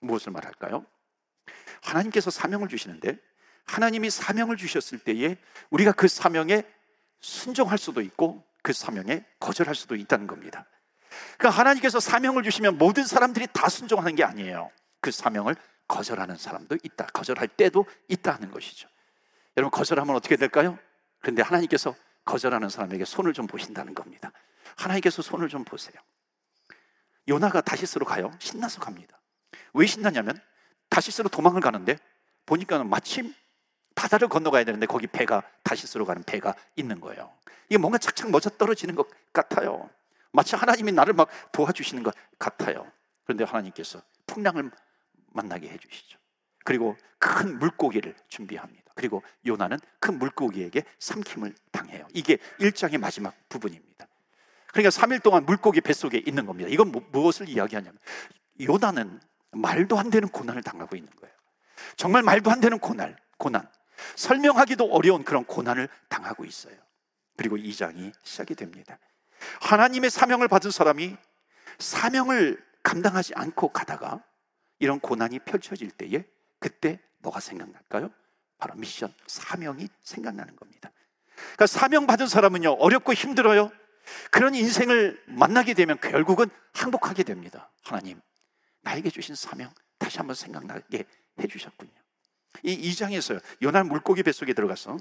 무엇을 0.00 0.32
말할까요? 0.32 0.84
하나님께서 1.82 2.30
사명을 2.30 2.68
주시는데 2.68 3.18
하나님이 3.66 4.10
사명을 4.10 4.56
주셨을 4.56 4.98
때에 4.98 5.36
우리가 5.70 5.92
그 5.92 6.08
사명에 6.08 6.64
순종할 7.20 7.78
수도 7.78 8.00
있고 8.00 8.44
그 8.62 8.72
사명에 8.72 9.24
거절할 9.40 9.74
수도 9.74 9.94
있다는 9.94 10.26
겁니다. 10.26 10.66
그러니까 11.38 11.58
하나님께서 11.60 12.00
사명을 12.00 12.42
주시면 12.42 12.78
모든 12.78 13.04
사람들이 13.04 13.48
다 13.52 13.68
순종하는 13.68 14.14
게 14.14 14.24
아니에요. 14.24 14.70
그 15.00 15.10
사명을 15.10 15.56
거절하는 15.88 16.36
사람도 16.36 16.78
있다. 16.82 17.06
거절할 17.06 17.48
때도 17.48 17.86
있다는 18.08 18.50
것이죠. 18.50 18.88
여러분 19.56 19.70
거절하면 19.70 20.16
어떻게 20.16 20.36
될까요? 20.36 20.78
그런데 21.20 21.42
하나님께서 21.42 21.94
거절하는 22.24 22.68
사람에게 22.68 23.04
손을 23.04 23.32
좀 23.32 23.46
보신다는 23.46 23.94
겁니다. 23.94 24.32
하나님께서 24.76 25.22
손을 25.22 25.48
좀 25.48 25.64
보세요. 25.64 25.94
요나가 27.28 27.60
다시스로 27.60 28.04
가요. 28.04 28.32
신나서 28.38 28.80
갑니다. 28.80 29.20
왜 29.74 29.86
신나냐면 29.86 30.40
다시스로 30.88 31.28
도망을 31.28 31.60
가는데 31.60 31.98
보니까 32.46 32.82
마침 32.84 33.34
바다를 33.94 34.28
건너가야 34.28 34.64
되는데 34.64 34.86
거기 34.86 35.06
배가 35.06 35.42
다시스로 35.62 36.04
가는 36.04 36.22
배가 36.22 36.54
있는 36.76 37.00
거예요. 37.00 37.32
이게 37.68 37.78
뭔가 37.78 37.98
착착 37.98 38.30
멋져 38.30 38.50
떨어지는 38.50 38.94
것 38.94 39.08
같아요. 39.32 39.88
마치 40.32 40.56
하나님이 40.56 40.92
나를 40.92 41.14
막 41.14 41.28
도와주시는 41.52 42.02
것 42.02 42.14
같아요. 42.38 42.90
그런데 43.24 43.44
하나님께서 43.44 44.02
풍랑을 44.26 44.70
만나게 45.32 45.68
해주시죠. 45.68 46.18
그리고 46.64 46.96
큰 47.18 47.58
물고기를 47.58 48.14
준비합니다. 48.28 48.92
그리고 48.94 49.22
요나는 49.46 49.78
큰 50.00 50.18
물고기에게 50.18 50.84
삼킴을 50.98 51.54
당해요. 51.70 52.06
이게 52.12 52.38
일장의 52.58 52.98
마지막 52.98 53.34
부분입니다. 53.48 54.06
그러니까 54.68 54.90
3일 54.90 55.22
동안 55.22 55.44
물고기 55.44 55.80
뱃속에 55.80 56.22
있는 56.24 56.46
겁니다. 56.46 56.68
이건 56.70 56.92
뭐, 56.92 57.06
무엇을 57.12 57.48
이야기하냐면 57.48 57.98
요나는 58.60 59.20
말도 59.52 59.98
안 59.98 60.10
되는 60.10 60.28
고난을 60.28 60.62
당하고 60.62 60.96
있는 60.96 61.10
거예요. 61.16 61.34
정말 61.96 62.22
말도 62.22 62.50
안 62.50 62.60
되는 62.60 62.78
고난, 62.78 63.16
고난. 63.36 63.68
설명하기도 64.16 64.86
어려운 64.92 65.24
그런 65.24 65.44
고난을 65.44 65.88
당하고 66.08 66.44
있어요. 66.44 66.76
그리고 67.36 67.56
2장이 67.56 68.12
시작이 68.22 68.54
됩니다. 68.54 68.98
하나님의 69.60 70.10
사명을 70.10 70.48
받은 70.48 70.70
사람이 70.70 71.16
사명을 71.78 72.62
감당하지 72.82 73.34
않고 73.34 73.68
가다가 73.68 74.22
이런 74.78 75.00
고난이 75.00 75.40
펼쳐질 75.40 75.90
때에 75.90 76.24
그때 76.58 77.00
뭐가 77.18 77.40
생각날까요? 77.40 78.10
바로 78.58 78.74
미션, 78.74 79.12
사명이 79.26 79.88
생각나는 80.02 80.56
겁니다. 80.56 80.90
그러니까 81.34 81.66
사명 81.66 82.06
받은 82.06 82.26
사람은요, 82.26 82.72
어렵고 82.74 83.12
힘들어요. 83.12 83.70
그런 84.30 84.54
인생을 84.54 85.22
만나게 85.26 85.74
되면 85.74 85.98
결국은 86.00 86.48
행복하게 86.76 87.22
됩니다. 87.22 87.70
하나님, 87.84 88.20
나에게 88.82 89.10
주신 89.10 89.34
사명 89.34 89.72
다시 89.98 90.18
한번 90.18 90.34
생각나게 90.34 91.04
해주셨군요. 91.40 91.92
이 92.64 92.90
2장에서 92.90 93.40
요나 93.62 93.84
물고기 93.84 94.22
뱃속에 94.22 94.52
들어가서 94.52 94.98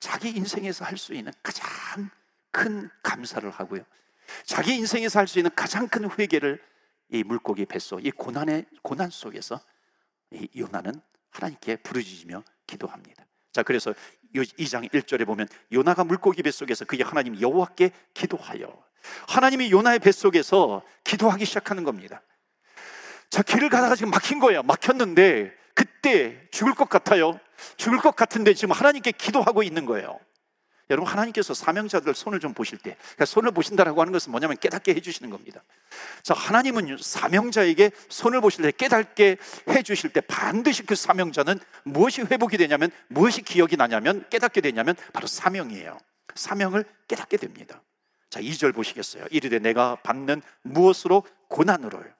자기 0.00 0.30
인생에서 0.30 0.84
할 0.84 0.96
수 0.96 1.14
있는 1.14 1.32
가장 1.42 2.10
큰 2.58 2.90
감사를 3.02 3.48
하고요. 3.48 3.84
자기 4.44 4.74
인생에서 4.74 5.20
할 5.20 5.28
수 5.28 5.38
있는 5.38 5.50
가장 5.54 5.86
큰 5.86 6.10
회개를 6.10 6.60
이 7.10 7.22
물고기 7.22 7.64
뱃속, 7.64 8.04
이 8.04 8.10
고난의 8.10 8.66
고난 8.82 9.10
속에서 9.10 9.60
이 10.32 10.48
요나는 10.56 10.92
하나님께 11.30 11.76
부르짖으며 11.76 12.42
기도합니다. 12.66 13.24
자, 13.52 13.62
그래서 13.62 13.94
2장 14.34 14.92
1절에 14.92 15.24
보면 15.24 15.46
요나가 15.72 16.02
물고기 16.04 16.42
뱃속에서 16.42 16.84
그게 16.84 17.04
하나님 17.04 17.40
여호와께 17.40 17.92
기도하여 18.12 18.66
하나님이 19.28 19.70
요나의 19.70 20.00
뱃속에서 20.00 20.82
기도하기 21.04 21.44
시작하는 21.44 21.84
겁니다. 21.84 22.22
자, 23.30 23.42
길을 23.42 23.70
가다가 23.70 23.94
지금 23.94 24.10
막힌 24.10 24.40
거예요. 24.40 24.62
막혔는데 24.64 25.54
그때 25.74 26.48
죽을 26.50 26.74
것 26.74 26.88
같아요. 26.88 27.38
죽을 27.76 27.98
것 27.98 28.16
같은데 28.16 28.52
지금 28.52 28.72
하나님께 28.72 29.12
기도하고 29.12 29.62
있는 29.62 29.86
거예요. 29.86 30.18
여러분 30.90 31.10
하나님께서 31.10 31.52
사명자들 31.52 32.14
손을 32.14 32.40
좀 32.40 32.54
보실 32.54 32.78
때 32.78 32.96
그러니까 32.98 33.26
손을 33.26 33.50
보신다라고 33.50 34.00
하는 34.00 34.12
것은 34.12 34.30
뭐냐면 34.30 34.56
깨닫게 34.56 34.94
해주시는 34.94 35.30
겁니다. 35.30 35.62
자 36.22 36.34
하나님은 36.34 36.96
사명자에게 36.98 37.90
손을 38.08 38.40
보실 38.40 38.62
때 38.62 38.72
깨닫게 38.72 39.36
해주실 39.68 40.10
때 40.10 40.20
반드시 40.22 40.84
그 40.84 40.94
사명자는 40.94 41.60
무엇이 41.84 42.22
회복이 42.22 42.56
되냐면 42.56 42.90
무엇이 43.08 43.42
기억이 43.42 43.76
나냐면 43.76 44.24
깨닫게 44.30 44.60
되냐면 44.60 44.96
바로 45.12 45.26
사명이에요. 45.26 45.98
사명을 46.34 46.84
깨닫게 47.06 47.36
됩니다. 47.36 47.82
자 48.30 48.40
2절 48.40 48.74
보시겠어요. 48.74 49.26
이르되 49.30 49.58
내가 49.58 49.96
받는 49.96 50.42
무엇으로 50.62 51.24
고난으로요. 51.48 52.18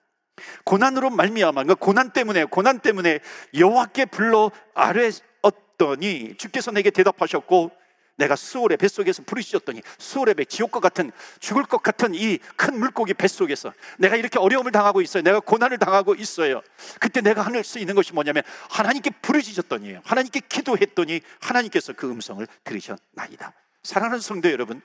고난으로 0.63 1.09
말미암아 1.09 1.63
그 1.65 1.75
고난 1.75 2.11
때문에 2.11 2.45
고난 2.45 2.79
때문에 2.79 3.19
여호와께 3.55 4.05
불러 4.05 4.51
아뢰었더니 4.73 6.35
주께서 6.37 6.71
내게 6.71 6.91
대답하셨고 6.91 7.71
내가 8.19 8.35
수월의 8.35 8.77
뱃속에서 8.77 9.23
부르짖었더니 9.23 9.81
수월의 9.97 10.35
배 10.35 10.45
지옥과 10.45 10.79
같은 10.79 11.11
죽을 11.39 11.63
것 11.63 11.81
같은 11.81 12.13
이 12.13 12.37
큰 12.55 12.77
물고기 12.77 13.13
뱃속에서 13.13 13.73
내가 13.97 14.15
이렇게 14.15 14.37
어려움을 14.37 14.71
당하고 14.71 15.01
있어요. 15.01 15.23
내가 15.23 15.39
고난을 15.39 15.77
당하고 15.79 16.13
있어요. 16.15 16.61
그때 16.99 17.21
내가 17.21 17.41
할 17.41 17.63
수 17.63 17.79
있는 17.79 17.95
것이 17.95 18.13
뭐냐면 18.13 18.43
하나님께 18.69 19.09
부르짖었더니 19.21 19.97
하나님께 20.03 20.41
기도했더니 20.47 21.21
하나님께서 21.41 21.93
그 21.93 22.09
음성을 22.09 22.45
들으셨나이다. 22.63 23.53
사랑하는 23.83 24.19
성도 24.21 24.51
여러분, 24.51 24.81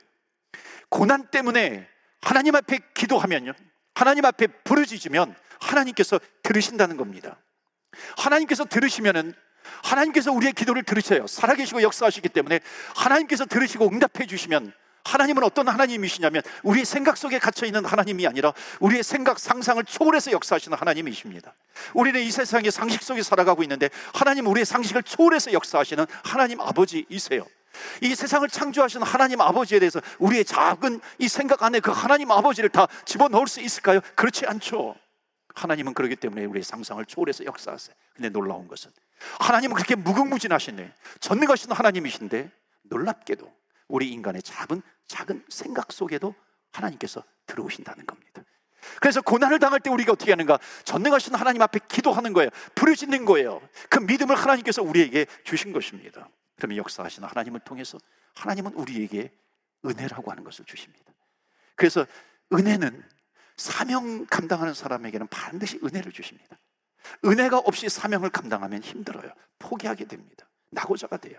고난 0.88 1.26
때문에 1.30 1.88
하나님 2.20 2.54
앞에 2.56 2.78
기도하면요. 2.94 3.52
하나님 3.94 4.24
앞에 4.24 4.46
부르짖으면 4.64 5.34
하나님께서 5.60 6.20
들으신다는 6.42 6.96
겁니다. 6.96 7.36
하나님께서 8.16 8.64
들으시면은 8.64 9.34
하나님께서 9.82 10.32
우리의 10.32 10.52
기도를 10.52 10.82
들으셔요. 10.82 11.26
살아계시고 11.26 11.82
역사하시기 11.82 12.28
때문에 12.28 12.60
하나님께서 12.94 13.46
들으시고 13.46 13.88
응답해 13.88 14.26
주시면 14.26 14.72
하나님은 15.04 15.44
어떤 15.44 15.68
하나님이시냐면 15.68 16.42
우리의 16.62 16.86
생각 16.86 17.16
속에 17.18 17.38
갇혀 17.38 17.66
있는 17.66 17.84
하나님이 17.84 18.26
아니라 18.26 18.52
우리의 18.80 19.02
생각 19.02 19.38
상상을 19.38 19.82
초월해서 19.84 20.32
역사하시는 20.32 20.76
하나님이십니다. 20.76 21.54
우리는 21.92 22.20
이 22.20 22.30
세상의 22.30 22.70
상식 22.70 23.02
속에 23.02 23.22
살아가고 23.22 23.62
있는데 23.64 23.90
하나님 24.14 24.46
우리의 24.46 24.64
상식을 24.64 25.02
초월해서 25.02 25.52
역사하시는 25.52 26.06
하나님 26.22 26.60
아버지이세요. 26.60 27.44
이 28.00 28.14
세상을 28.14 28.48
창조하시는 28.48 29.06
하나님 29.06 29.40
아버지에 29.40 29.78
대해서 29.78 30.00
우리의 30.18 30.44
작은 30.44 31.00
이 31.18 31.28
생각 31.28 31.62
안에 31.62 31.80
그 31.80 31.90
하나님 31.90 32.30
아버지를 32.30 32.70
다 32.70 32.86
집어넣을 33.04 33.46
수 33.46 33.60
있을까요? 33.60 34.00
그렇지 34.14 34.46
않죠. 34.46 34.96
하나님은 35.54 35.94
그러기 35.94 36.16
때문에 36.16 36.44
우리의 36.44 36.64
상상을 36.64 37.04
초월해서 37.04 37.44
역사하세요. 37.44 37.94
근데 38.14 38.28
놀라운 38.28 38.68
것은 38.68 38.90
하나님은 39.40 39.74
그렇게 39.76 39.94
무궁무진하신데 39.94 40.92
전능하신 41.20 41.72
하나님이신데 41.72 42.50
놀랍게도 42.82 43.52
우리 43.88 44.10
인간의 44.10 44.42
작은 44.42 44.82
작은 45.06 45.44
생각 45.48 45.92
속에도 45.92 46.34
하나님께서 46.72 47.22
들어오신다는 47.46 48.06
겁니다. 48.06 48.42
그래서 49.00 49.22
고난을 49.22 49.58
당할 49.58 49.80
때 49.80 49.90
우리가 49.90 50.12
어떻게 50.12 50.32
하는가? 50.32 50.58
전능하신 50.84 51.34
하나님 51.34 51.62
앞에 51.62 51.80
기도하는 51.88 52.32
거예요. 52.32 52.50
부르짖는 52.74 53.24
거예요. 53.24 53.66
그 53.88 53.98
믿음을 53.98 54.36
하나님께서 54.36 54.82
우리에게 54.82 55.26
주신 55.44 55.72
것입니다. 55.72 56.28
그러면 56.56 56.76
역사하시는 56.78 57.26
하나님을 57.28 57.60
통해서 57.60 57.98
하나님은 58.34 58.74
우리에게 58.74 59.32
은혜라고 59.84 60.30
하는 60.30 60.44
것을 60.44 60.64
주십니다. 60.64 61.12
그래서 61.76 62.06
은혜는 62.52 63.02
사명 63.56 64.26
감당하는 64.26 64.74
사람에게는 64.74 65.28
반드시 65.28 65.78
은혜를 65.82 66.12
주십니다. 66.12 66.58
은혜가 67.24 67.58
없이 67.58 67.88
사명을 67.88 68.30
감당하면 68.30 68.82
힘들어요. 68.82 69.30
포기하게 69.58 70.06
됩니다. 70.06 70.48
낙오자가 70.70 71.18
돼요. 71.18 71.38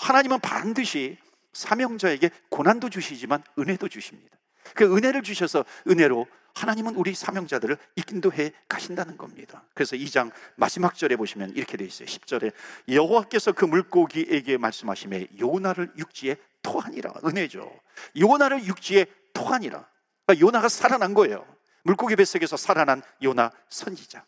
하나님은 0.00 0.40
반드시 0.40 1.18
사명자에게 1.52 2.30
고난도 2.50 2.90
주시지만 2.90 3.42
은혜도 3.58 3.88
주십니다. 3.88 4.36
그 4.74 4.96
은혜를 4.96 5.22
주셔서 5.22 5.64
은혜로 5.88 6.26
하나님은 6.54 6.96
우리 6.96 7.14
사명자들을 7.14 7.76
인도해 8.10 8.52
가신다는 8.68 9.16
겁니다. 9.16 9.62
그래서 9.74 9.94
2장 9.94 10.32
마지막 10.56 10.94
절에 10.94 11.16
보시면 11.16 11.50
이렇게 11.50 11.76
되어 11.76 11.86
있어요. 11.86 12.06
10절에 12.08 12.52
여호와께서 12.88 13.52
그 13.52 13.64
물고기에게 13.66 14.56
말씀하심에 14.56 15.28
요나를 15.38 15.92
육지에 15.98 16.36
토하니라. 16.62 17.12
은혜죠. 17.24 17.70
요나를 18.18 18.64
육지에 18.64 19.06
토하니라. 19.34 19.86
그러니까 20.24 20.46
요나가 20.46 20.68
살아난 20.68 21.12
거예요. 21.12 21.46
물고기 21.86 22.16
뱃속에서 22.16 22.56
살아난 22.56 23.00
요나 23.22 23.52
선지자. 23.68 24.26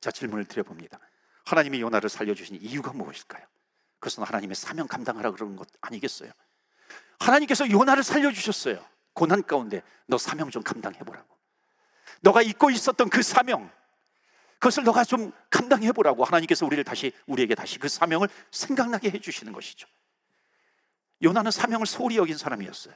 자, 0.00 0.10
질문을 0.10 0.44
드려봅니다. 0.46 0.98
하나님이 1.44 1.80
요나를 1.80 2.10
살려주신 2.10 2.58
이유가 2.60 2.92
무엇일까요? 2.92 3.46
그것은 4.00 4.24
하나님의 4.24 4.56
사명 4.56 4.88
감당하라 4.88 5.30
그러는 5.30 5.54
것 5.54 5.68
아니겠어요? 5.80 6.32
하나님께서 7.20 7.70
요나를 7.70 8.02
살려주셨어요. 8.02 8.84
고난 9.12 9.44
가운데 9.44 9.82
너 10.06 10.18
사명 10.18 10.50
좀 10.50 10.64
감당해 10.64 10.98
보라고. 10.98 11.28
너가 12.22 12.42
잊고 12.42 12.70
있었던 12.70 13.08
그 13.08 13.22
사명, 13.22 13.70
그것을 14.54 14.82
너가 14.82 15.04
좀 15.04 15.30
감당해 15.50 15.92
보라고 15.92 16.24
하나님께서 16.24 16.66
우리를 16.66 16.82
다시 16.82 17.12
우리에게 17.26 17.54
다시 17.54 17.78
그 17.78 17.88
사명을 17.88 18.28
생각나게 18.50 19.10
해 19.10 19.20
주시는 19.20 19.52
것이죠. 19.52 19.86
요나는 21.22 21.52
사명을 21.52 21.86
소홀히 21.86 22.16
여긴 22.16 22.36
사람이었어요. 22.36 22.94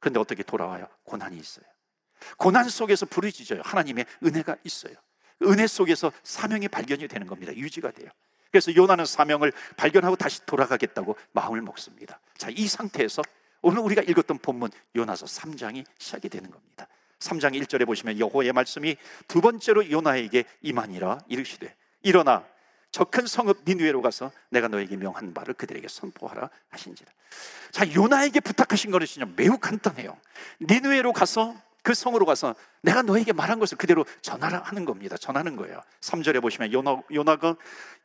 그런데 0.00 0.18
어떻게 0.18 0.42
돌아와요? 0.42 0.88
고난이 1.04 1.36
있어요. 1.36 1.73
고난 2.36 2.68
속에서 2.68 3.06
부르짖어요. 3.06 3.62
하나님의 3.64 4.06
은혜가 4.22 4.56
있어요. 4.64 4.94
은혜 5.42 5.66
속에서 5.66 6.12
사명이 6.22 6.68
발견이 6.68 7.08
되는 7.08 7.26
겁니다. 7.26 7.54
유지가 7.54 7.90
돼요. 7.90 8.08
그래서 8.50 8.74
요나는 8.74 9.04
사명을 9.04 9.52
발견하고 9.76 10.16
다시 10.16 10.44
돌아가겠다고 10.46 11.16
마음을 11.32 11.60
먹습니다. 11.62 12.20
자, 12.36 12.48
이 12.50 12.68
상태에서 12.68 13.22
오늘 13.62 13.80
우리가 13.80 14.02
읽었던 14.02 14.38
본문 14.38 14.70
요나서 14.94 15.26
3장이 15.26 15.84
시작이 15.98 16.28
되는 16.28 16.50
겁니다. 16.50 16.86
3장 17.18 17.60
1절에 17.62 17.86
보시면 17.86 18.18
여호와의 18.18 18.52
말씀이 18.52 18.96
두 19.26 19.40
번째로 19.40 19.90
요나에게 19.90 20.44
임하니라 20.62 21.20
이르시되 21.28 21.74
일어나 22.02 22.44
저 22.94 23.02
큰 23.02 23.26
성읍 23.26 23.62
니누에로 23.66 24.02
가서 24.02 24.30
내가 24.50 24.68
너에게 24.68 24.96
명한 24.96 25.34
바를 25.34 25.52
그들에게 25.54 25.88
선포하라 25.88 26.48
하신지라. 26.68 27.10
자, 27.72 27.92
요나에게 27.92 28.38
부탁하신 28.38 28.92
것은 28.92 29.34
매우 29.34 29.58
간단해요. 29.58 30.16
니누에로 30.60 31.12
가서 31.12 31.56
그 31.84 31.92
성으로 31.92 32.24
가서 32.24 32.54
내가 32.80 33.02
너에게 33.02 33.34
말한 33.34 33.58
것을 33.58 33.76
그대로 33.76 34.06
전하라 34.22 34.60
하는 34.60 34.86
겁니다. 34.86 35.18
전하는 35.18 35.54
거예요. 35.54 35.82
3절에 36.00 36.40
보시면 36.40 36.72
요나, 36.72 37.02
요나가 37.12 37.56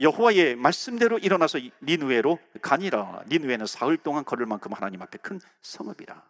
여호와의 0.01 0.57
말씀대로 0.57 1.17
일어나서 1.17 1.59
니누에로 1.81 2.37
가니라. 2.61 3.23
니누에는 3.29 3.65
사흘 3.65 3.95
동안 3.97 4.25
걸을 4.25 4.45
만큼 4.45 4.73
하나님 4.73 5.01
앞에 5.01 5.17
큰 5.19 5.39
성읍이라. 5.61 6.21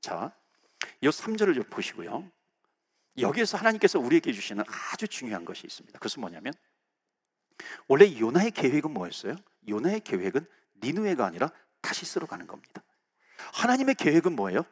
자, 0.00 0.32
이 1.02 1.06
3절을 1.06 1.54
좀 1.54 1.64
보시고요. 1.64 2.30
여기에서 3.18 3.58
하나님께서 3.58 3.98
우리에게 3.98 4.32
주시는 4.32 4.64
아주 4.90 5.06
중요한 5.06 5.44
것이 5.44 5.66
있습니다. 5.66 5.98
그것은 5.98 6.22
뭐냐면 6.22 6.54
원래 7.88 8.18
요나의 8.18 8.52
계획은 8.52 8.90
뭐였어요? 8.90 9.36
요나의 9.68 10.00
계획은 10.00 10.46
니누에가 10.82 11.26
아니라 11.26 11.50
다시스로 11.82 12.26
가는 12.26 12.46
겁니다. 12.46 12.82
하나님의 13.52 13.96
계획은 13.96 14.34
뭐예요? 14.34 14.64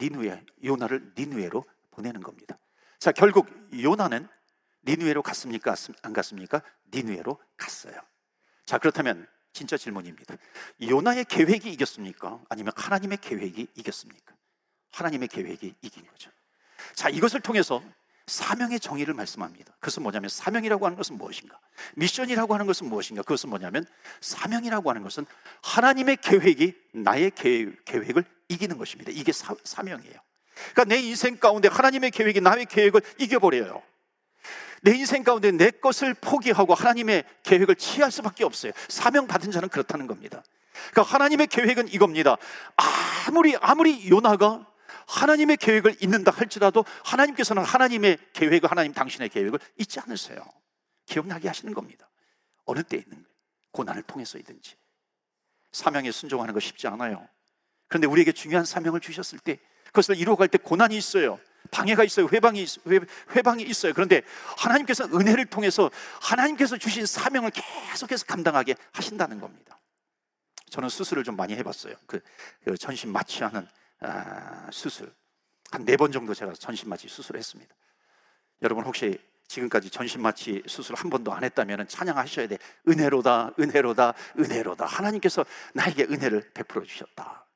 니누에 0.00 0.44
요나를 0.64 1.12
니누에로 1.16 1.64
보내는 1.90 2.20
겁니다. 2.22 2.58
자, 2.98 3.12
결국 3.12 3.48
요나는 3.72 4.28
니누에로 4.84 5.22
갔습니까? 5.22 5.74
안 6.02 6.12
갔습니까? 6.12 6.62
니누에로 6.92 7.40
갔어요. 7.56 7.94
자, 8.64 8.78
그렇다면 8.78 9.26
진짜 9.52 9.76
질문입니다. 9.76 10.36
요나의 10.82 11.24
계획이 11.24 11.72
이겼습니까? 11.72 12.42
아니면 12.48 12.72
하나님의 12.76 13.18
계획이 13.18 13.68
이겼습니까? 13.74 14.34
하나님의 14.92 15.28
계획이 15.28 15.74
이긴 15.80 16.06
거죠. 16.06 16.30
자, 16.94 17.08
이것을 17.08 17.40
통해서 17.40 17.82
사명의 18.26 18.80
정의를 18.80 19.14
말씀합니다. 19.14 19.72
그것은 19.74 20.02
뭐냐면 20.02 20.28
사명이라고 20.28 20.84
하는 20.84 20.96
것은 20.96 21.16
무엇인가? 21.16 21.58
미션이라고 21.94 22.54
하는 22.54 22.66
것은 22.66 22.88
무엇인가? 22.88 23.22
그것은 23.22 23.50
뭐냐면 23.50 23.86
사명이라고 24.20 24.90
하는 24.90 25.02
것은 25.02 25.26
하나님의 25.62 26.18
계획이 26.20 26.74
나의 26.92 27.30
계획, 27.30 28.16
을 28.16 28.24
이기는 28.48 28.76
것입니다. 28.78 29.12
이게 29.14 29.32
사, 29.32 29.54
사명이에요. 29.62 30.14
그러니까 30.72 30.84
내 30.84 31.00
인생 31.00 31.36
가운데 31.36 31.68
하나님의 31.68 32.10
계획이 32.10 32.40
나의 32.40 32.66
계획을 32.66 33.00
이겨버려요. 33.18 33.82
내 34.82 34.92
인생 34.92 35.22
가운데 35.22 35.52
내 35.52 35.70
것을 35.70 36.14
포기하고 36.14 36.74
하나님의 36.74 37.24
계획을 37.44 37.76
취할 37.76 38.10
수밖에 38.10 38.44
없어요. 38.44 38.72
사명 38.88 39.26
받은 39.26 39.52
자는 39.52 39.68
그렇다는 39.68 40.06
겁니다. 40.06 40.42
그러니까 40.90 41.14
하나님의 41.14 41.46
계획은 41.46 41.88
이겁니다. 41.88 42.36
아무리 43.26 43.56
아무리 43.60 44.08
요나가 44.10 44.66
하나님의 45.06 45.56
계획을 45.56 45.96
잊는다 46.02 46.32
할지라도 46.32 46.84
하나님께서는 47.04 47.62
하나님의 47.64 48.18
계획을 48.32 48.70
하나님 48.70 48.92
당신의 48.92 49.28
계획을 49.28 49.58
잊지 49.78 50.00
않으세요. 50.00 50.44
기억나게 51.06 51.48
하시는 51.48 51.72
겁니다. 51.72 52.08
어느 52.64 52.82
때 52.82 52.96
있는 52.96 53.24
고난을 53.70 54.02
통해서이든지 54.02 54.76
사명에 55.72 56.10
순종하는 56.10 56.52
거 56.54 56.60
쉽지 56.60 56.88
않아요. 56.88 57.28
그런데 57.88 58.06
우리에게 58.08 58.32
중요한 58.32 58.64
사명을 58.64 59.00
주셨을 59.00 59.38
때 59.38 59.60
그것을 59.86 60.16
이루어갈 60.16 60.48
때 60.48 60.58
고난이 60.58 60.96
있어요. 60.96 61.38
방해가 61.70 62.04
있어요. 62.04 62.28
회방이, 62.32 62.66
회, 63.34 63.42
방이 63.42 63.62
있어요. 63.62 63.92
그런데 63.92 64.22
하나님께서 64.58 65.04
은혜를 65.04 65.46
통해서 65.46 65.90
하나님께서 66.20 66.76
주신 66.76 67.06
사명을 67.06 67.50
계속해서 67.50 68.26
감당하게 68.26 68.74
하신다는 68.92 69.40
겁니다. 69.40 69.78
저는 70.70 70.88
수술을 70.88 71.24
좀 71.24 71.36
많이 71.36 71.54
해봤어요. 71.54 71.94
그, 72.06 72.20
그 72.64 72.76
전신 72.76 73.12
마취하는 73.12 73.62
아, 73.62 73.68
수술 74.72 75.12
한 75.70 75.84
네 75.84 75.96
번 75.96 76.12
정도 76.12 76.32
제가 76.34 76.52
전신 76.54 76.88
마취 76.88 77.08
수술을 77.08 77.38
했습니다. 77.38 77.74
여러분 78.62 78.84
혹시 78.84 79.18
지금까지 79.48 79.90
전신 79.90 80.22
마취 80.22 80.62
수술 80.66 80.94
한 80.96 81.10
번도 81.10 81.32
안 81.32 81.44
했다면 81.44 81.88
찬양하셔야 81.88 82.48
돼. 82.48 82.58
은혜로다, 82.88 83.52
은혜로다, 83.58 84.14
은혜로다. 84.38 84.86
하나님께서 84.86 85.44
나에게 85.74 86.04
은혜를 86.04 86.50
베풀어 86.54 86.84
주셨다. 86.84 87.46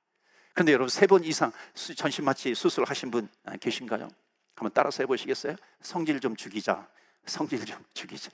그런데 0.55 0.73
여러분 0.73 0.89
세 0.89 1.07
번 1.07 1.25
이상 1.25 1.53
전신 1.97 2.25
마취 2.25 2.55
수술 2.55 2.85
하신 2.85 3.11
분 3.11 3.29
아, 3.45 3.57
계신가요? 3.57 4.09
한번 4.57 4.73
따라서 4.75 5.03
해보시겠어요? 5.05 5.57
성질 5.81 6.21
좀 6.21 6.37
죽이자. 6.37 6.87
성질 7.27 7.65
좀 7.65 7.83
죽이자. 7.95 8.31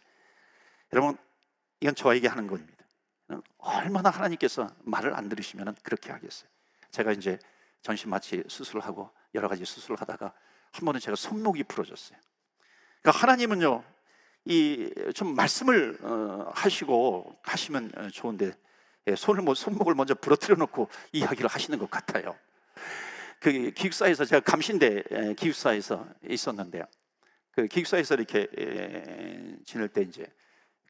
여러분 0.93 1.17
이건 1.81 1.95
저에게 1.95 2.29
하는 2.29 2.47
겁니다. 2.47 2.85
얼마나 3.59 4.11
하나님께서 4.11 4.71
말을 4.85 5.15
안 5.15 5.29
들으시면 5.29 5.77
그렇게 5.83 6.11
하겠어요. 6.13 6.49
제가 6.91 7.13
이제 7.13 7.39
전신 7.87 8.11
마취 8.11 8.43
수술을 8.49 8.81
하고 8.85 9.11
여러 9.33 9.47
가지 9.49 9.65
수술을 9.65 10.01
하다가 10.01 10.33
한 10.73 10.85
번은 10.85 10.99
제가 10.99 11.15
손목이 11.15 11.63
부러졌어요. 11.63 12.19
그러니까 13.01 13.23
하나님은요, 13.23 13.85
이 14.47 14.91
좀 15.15 15.37
말씀을 15.37 15.97
어, 16.03 16.51
하시고 16.53 17.39
하시면 17.43 17.93
어, 17.97 18.09
좋은데 18.11 18.51
예, 19.07 19.15
손을 19.15 19.43
뭐 19.43 19.55
손목을 19.55 19.95
먼저 19.95 20.15
부러뜨려 20.17 20.57
놓고 20.57 20.89
이야기를 21.13 21.49
하시는 21.49 21.79
것 21.79 21.89
같아요. 21.89 22.37
그 23.39 23.71
기숙사에서 23.71 24.25
제가 24.25 24.41
감신대 24.41 25.05
예, 25.13 25.35
기숙사에서 25.35 26.09
있었는데요. 26.29 26.85
그 27.53 27.69
기숙사에서 27.69 28.15
이렇게 28.17 28.49
예, 28.59 29.57
지낼 29.65 29.89
때 29.89 30.03
이제 30.03 30.27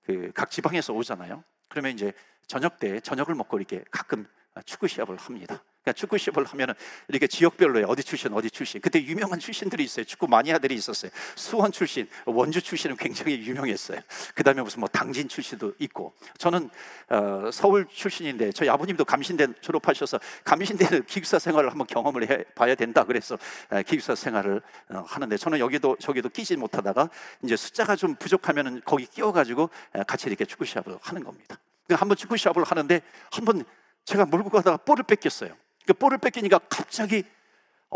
그 0.06 0.32
각 0.34 0.50
지방에서 0.50 0.94
오잖아요. 0.94 1.44
그러면 1.68 1.92
이제 1.92 2.12
저녁 2.46 2.78
때 2.78 3.00
저녁을 3.00 3.34
먹고 3.34 3.58
이렇게 3.58 3.84
가끔 3.90 4.26
축구 4.64 4.88
시합을 4.88 5.16
합니다. 5.16 5.62
그러니까 5.86 5.92
축구 5.92 6.18
시합을 6.18 6.44
하면은 6.44 6.74
이렇게 7.06 7.28
지역별로에 7.28 7.84
어디 7.86 8.02
출신 8.02 8.32
어디 8.32 8.50
출신 8.50 8.80
그때 8.80 9.00
유명한 9.00 9.38
출신들이 9.38 9.84
있어요. 9.84 10.04
축구 10.04 10.26
마니아들이 10.26 10.74
있었어요. 10.74 11.12
수원 11.36 11.70
출신, 11.70 12.08
원주 12.24 12.60
출신은 12.60 12.96
굉장히 12.96 13.38
유명했어요. 13.38 14.00
그다음에 14.34 14.62
무슨 14.62 14.80
뭐 14.80 14.88
당진 14.88 15.28
출신도 15.28 15.74
있고 15.78 16.12
저는 16.38 16.68
어, 17.08 17.50
서울 17.52 17.86
출신인데 17.86 18.50
저희 18.50 18.68
아버님도 18.68 19.04
감신대 19.04 19.46
졸업하셔서 19.60 20.18
감신대를 20.42 21.04
기숙사 21.06 21.38
생활을 21.38 21.70
한번 21.70 21.86
경험을 21.86 22.28
해 22.28 22.44
봐야 22.56 22.74
된다 22.74 23.04
그래서 23.04 23.38
에, 23.70 23.84
기숙사 23.84 24.16
생활을 24.16 24.60
어, 24.90 25.04
하는데 25.06 25.36
저는 25.36 25.60
여기도 25.60 25.96
저기도 26.00 26.28
끼지 26.30 26.56
못하다가 26.56 27.10
이제 27.44 27.54
숫자가 27.54 27.94
좀 27.94 28.16
부족하면은 28.16 28.82
거기 28.84 29.06
끼워 29.06 29.30
가지고 29.30 29.70
에, 29.94 30.02
같이 30.02 30.26
이렇게 30.26 30.44
축구 30.44 30.64
시합을 30.64 30.98
하는 31.00 31.22
겁니다. 31.22 31.60
그러니까 31.86 32.00
한번 32.00 32.16
축구 32.16 32.36
시합을 32.36 32.64
하는데 32.64 33.00
한번 33.30 33.64
제가 34.04 34.26
몰고 34.26 34.50
가다가 34.50 34.78
볼을 34.78 35.04
뺏겼어요. 35.04 35.54
그 35.86 35.94
볼을 35.94 36.18
뺏기니까 36.18 36.58
갑자기 36.68 37.24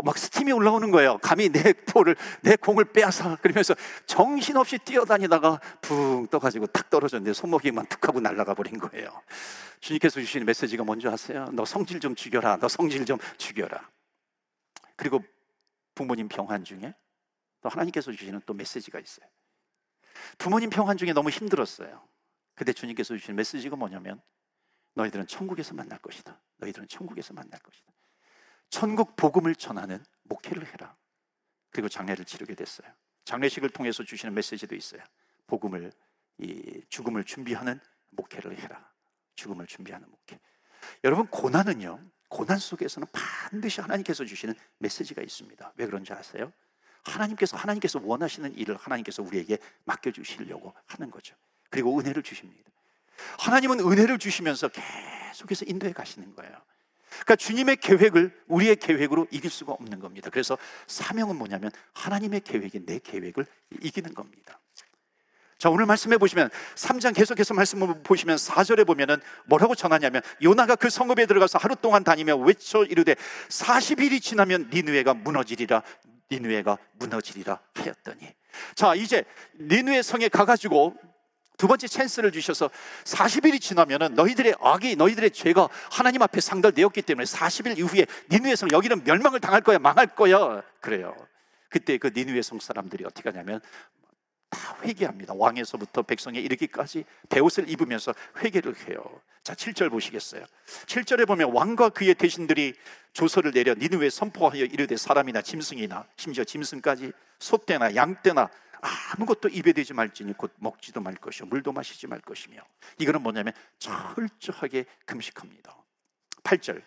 막 0.03 0.17
스팀이 0.17 0.51
올라오는 0.51 0.89
거예요. 0.89 1.17
감히 1.19 1.49
내 1.49 1.73
볼을, 1.73 2.15
내 2.41 2.55
공을 2.55 2.85
빼앗아. 2.85 3.35
그러면서 3.37 3.75
정신없이 4.05 4.77
뛰어다니다가 4.79 5.59
붕 5.81 6.27
떠가지고 6.27 6.67
탁 6.67 6.89
떨어졌는데 6.89 7.33
손목이만 7.33 7.85
툭 7.87 8.07
하고 8.07 8.19
날아가 8.19 8.53
버린 8.53 8.79
거예요. 8.79 9.21
주님께서 9.81 10.19
주시는 10.21 10.45
메시지가 10.45 10.83
뭔지 10.83 11.07
아세요? 11.07 11.49
너 11.53 11.65
성질 11.65 11.99
좀 11.99 12.15
죽여라. 12.15 12.57
너 12.57 12.67
성질 12.67 13.05
좀 13.05 13.17
죽여라. 13.37 13.89
그리고 14.95 15.23
부모님 15.93 16.29
평안 16.29 16.63
중에 16.63 16.93
또 17.61 17.69
하나님께서 17.69 18.11
주시는 18.11 18.41
또 18.45 18.53
메시지가 18.53 18.99
있어요. 18.99 19.27
부모님 20.37 20.69
평안 20.69 20.97
중에 20.97 21.13
너무 21.13 21.29
힘들었어요. 21.29 22.01
근데 22.55 22.73
주님께서 22.73 23.15
주시는 23.15 23.35
메시지가 23.35 23.75
뭐냐면 23.75 24.21
너희들은 24.93 25.27
천국에서 25.27 25.73
만날 25.73 25.99
것이다. 25.99 26.39
너희들은 26.57 26.87
천국에서 26.87 27.33
만날 27.33 27.59
것이다. 27.59 27.91
천국 28.69 29.15
복음을 29.15 29.55
전하는 29.55 30.03
목회를 30.23 30.65
해라. 30.73 30.95
그리고 31.71 31.89
장례를 31.89 32.25
치르게 32.25 32.55
됐어요. 32.55 32.91
장례식을 33.25 33.69
통해서 33.69 34.03
주시는 34.03 34.33
메시지도 34.33 34.75
있어요. 34.75 35.01
복음을 35.47 35.91
이 36.37 36.83
죽음을 36.89 37.23
준비하는 37.23 37.79
목회를 38.11 38.57
해라. 38.59 38.91
죽음을 39.35 39.67
준비하는 39.67 40.09
목회. 40.09 40.39
여러분 41.03 41.27
고난은요. 41.27 41.99
고난 42.29 42.57
속에서는 42.57 43.07
반드시 43.11 43.81
하나님께서 43.81 44.23
주시는 44.23 44.55
메시지가 44.79 45.21
있습니다. 45.21 45.73
왜 45.75 45.85
그런지 45.85 46.13
아세요? 46.13 46.51
하나님께서 47.03 47.57
하나님께서 47.57 47.99
원하시는 48.01 48.57
일을 48.57 48.77
하나님께서 48.77 49.21
우리에게 49.21 49.57
맡겨 49.83 50.11
주시려고 50.11 50.73
하는 50.85 51.11
거죠. 51.11 51.35
그리고 51.69 51.99
은혜를 51.99 52.23
주십니다. 52.23 52.70
하나님은 53.39 53.79
은혜를 53.79 54.17
주시면서 54.17 54.69
계속해서 54.69 55.65
인도해 55.67 55.93
가시는 55.93 56.35
거예요. 56.35 56.53
그러니까 57.09 57.35
주님의 57.35 57.77
계획을 57.77 58.43
우리의 58.47 58.77
계획으로 58.77 59.27
이길 59.31 59.51
수가 59.51 59.73
없는 59.73 59.99
겁니다. 59.99 60.29
그래서 60.29 60.57
사명은 60.87 61.35
뭐냐면 61.35 61.71
하나님의 61.93 62.41
계획이 62.41 62.85
내 62.85 62.99
계획을 62.99 63.45
이기는 63.81 64.13
겁니다. 64.13 64.59
자, 65.57 65.69
오늘 65.69 65.85
말씀해 65.85 66.17
보시면 66.17 66.49
3장 66.73 67.13
계속해서 67.13 67.53
말씀을 67.53 68.01
보시면 68.01 68.37
4절에 68.37 68.87
보면은 68.87 69.21
뭐라고 69.45 69.75
전하냐면 69.75 70.23
요나가 70.41 70.75
그 70.75 70.89
성읍에 70.89 71.27
들어가서 71.27 71.59
하루 71.59 71.75
동안 71.75 72.03
다니며 72.03 72.35
외쳐 72.37 72.83
이르되 72.83 73.15
40일이 73.49 74.19
지나면 74.19 74.71
니누에가 74.73 75.13
무너지리라 75.13 75.83
니누에가 76.31 76.79
무너지리라 76.93 77.59
하였더니 77.75 78.33
자, 78.73 78.95
이제 78.95 79.23
니누에 79.59 80.01
성에 80.01 80.29
가 80.29 80.45
가지고 80.45 80.95
두 81.61 81.67
번째 81.67 81.87
찬스를 81.87 82.31
주셔서 82.31 82.71
40일이 83.03 83.61
지나면은 83.61 84.15
너희들의 84.15 84.55
악이 84.59 84.95
너희들의 84.95 85.29
죄가 85.29 85.69
하나님 85.91 86.23
앞에 86.23 86.41
상달되었기 86.41 87.03
때문에 87.03 87.23
40일 87.23 87.77
이후에 87.77 88.07
니누의 88.31 88.55
성 88.55 88.71
여기는 88.71 89.03
멸망을 89.03 89.39
당할 89.39 89.61
거야 89.61 89.77
망할 89.77 90.07
거야 90.07 90.63
그래요. 90.79 91.15
그때 91.69 91.99
그 91.99 92.09
니누의 92.15 92.41
성 92.41 92.59
사람들이 92.59 93.05
어떻게 93.05 93.29
하냐면 93.29 93.61
다 94.49 94.75
회개합니다. 94.81 95.35
왕에서부터 95.37 96.01
백성에 96.01 96.39
이르기까지 96.39 97.05
배옷을 97.29 97.69
입으면서 97.69 98.15
회개를 98.39 98.73
해요. 98.89 99.21
자, 99.43 99.53
7절 99.53 99.91
보시겠어요? 99.91 100.43
7절에 100.87 101.27
보면 101.27 101.51
왕과 101.53 101.89
그의 101.89 102.15
대신들이 102.15 102.73
조서를 103.13 103.51
내려 103.51 103.75
니누에 103.75 104.09
선포하여 104.09 104.63
이르되 104.63 104.97
사람이나 104.97 105.43
짐승이나 105.43 106.07
심지어 106.15 106.43
짐승까지 106.43 107.11
소떼나 107.37 107.95
양떼나 107.95 108.49
아무것도 108.81 109.49
입에 109.49 109.73
대지 109.73 109.93
말지니 109.93 110.33
곧 110.33 110.53
먹지도 110.57 111.01
말 111.01 111.15
것이요. 111.15 111.47
물도 111.47 111.71
마시지 111.71 112.07
말 112.07 112.19
것이며. 112.19 112.61
이거는 112.97 113.21
뭐냐면 113.21 113.53
철저하게 113.79 114.85
금식합니다. 115.05 115.75
8절. 116.43 116.83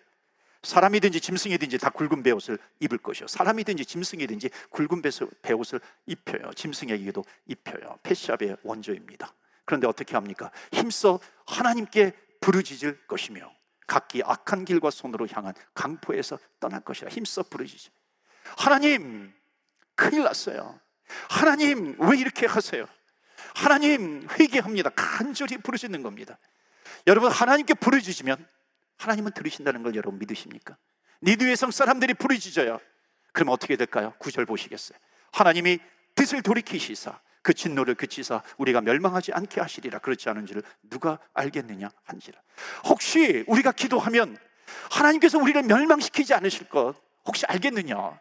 사람이든지 0.62 1.20
짐승이든지 1.20 1.78
다 1.78 1.90
굵은 1.90 2.22
배옷을 2.22 2.58
입을 2.80 2.98
것이요. 2.98 3.26
사람이든지 3.26 3.84
짐승이든지 3.84 4.50
굵은 4.70 5.02
배옷을 5.42 5.80
입혀요. 6.06 6.52
짐승에게도 6.54 7.24
입혀요. 7.46 7.98
페시압의 8.02 8.56
원조입니다. 8.62 9.34
그런데 9.66 9.86
어떻게 9.86 10.14
합니까? 10.14 10.50
힘써 10.72 11.20
하나님께 11.46 12.12
부르짖을 12.40 13.06
것이며 13.06 13.50
각기 13.86 14.22
악한 14.24 14.64
길과 14.64 14.90
손으로 14.90 15.26
향한 15.30 15.54
강포에서 15.74 16.38
떠날 16.60 16.80
것이라. 16.80 17.10
힘써 17.10 17.42
부르짖어 17.42 17.90
하나님 18.56 19.32
큰일 19.94 20.24
났어요 20.24 20.78
하나님 21.28 21.96
왜 21.98 22.18
이렇게 22.18 22.46
하세요? 22.46 22.86
하나님 23.54 24.26
회개합니다. 24.30 24.90
간절히 24.90 25.58
부르짖는 25.58 26.02
겁니다. 26.02 26.38
여러분 27.06 27.30
하나님께 27.30 27.74
부르짖으면 27.74 28.46
하나님은 28.96 29.32
들으신다는 29.32 29.82
걸 29.82 29.94
여러분 29.94 30.18
믿으십니까? 30.18 30.76
니드의 31.22 31.56
성 31.56 31.70
사람들이 31.70 32.14
부르짖어요. 32.14 32.80
그럼 33.32 33.48
어떻게 33.48 33.76
될까요? 33.76 34.14
구절 34.18 34.46
보시겠어요? 34.46 34.98
하나님이 35.32 35.78
뜻을 36.14 36.42
돌이키시사 36.42 37.20
그 37.42 37.52
진노를 37.52 37.94
그치사 37.94 38.42
우리가 38.56 38.80
멸망하지 38.80 39.32
않게 39.34 39.60
하시리라 39.60 39.98
그렇지 39.98 40.28
않은 40.30 40.46
줄 40.46 40.62
누가 40.82 41.18
알겠느냐 41.34 41.90
한지라 42.04 42.40
혹시 42.86 43.44
우리가 43.46 43.72
기도하면 43.72 44.38
하나님께서 44.90 45.38
우리를 45.38 45.62
멸망시키지 45.62 46.32
않으실 46.32 46.70
것 46.70 46.94
혹시 47.26 47.44
알겠느냐 47.46 48.18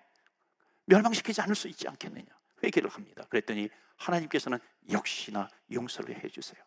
멸망시키지 0.88 1.40
않을 1.42 1.56
수 1.56 1.70
있지 1.70 1.88
않겠느냐 1.88 2.26
회개를 2.64 2.90
합니다. 2.90 3.26
그랬더니 3.30 3.70
하나님께서는 3.98 4.60
역시나 4.92 5.50
용서를 5.72 6.24
해주세요. 6.24 6.62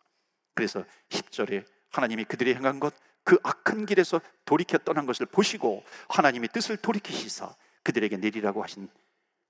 그래서 0.53 0.83
10절에 1.09 1.65
하나님이 1.89 2.25
그들이 2.25 2.55
행한 2.55 2.79
것, 2.79 2.93
그 3.23 3.37
악한 3.43 3.85
길에서 3.85 4.21
돌이켜 4.45 4.77
떠난 4.77 5.05
것을 5.05 5.25
보시고 5.25 5.83
하나님이 6.09 6.47
뜻을 6.49 6.77
돌이키시사 6.77 7.55
그들에게 7.83 8.17
내리라고 8.17 8.63
하신 8.63 8.89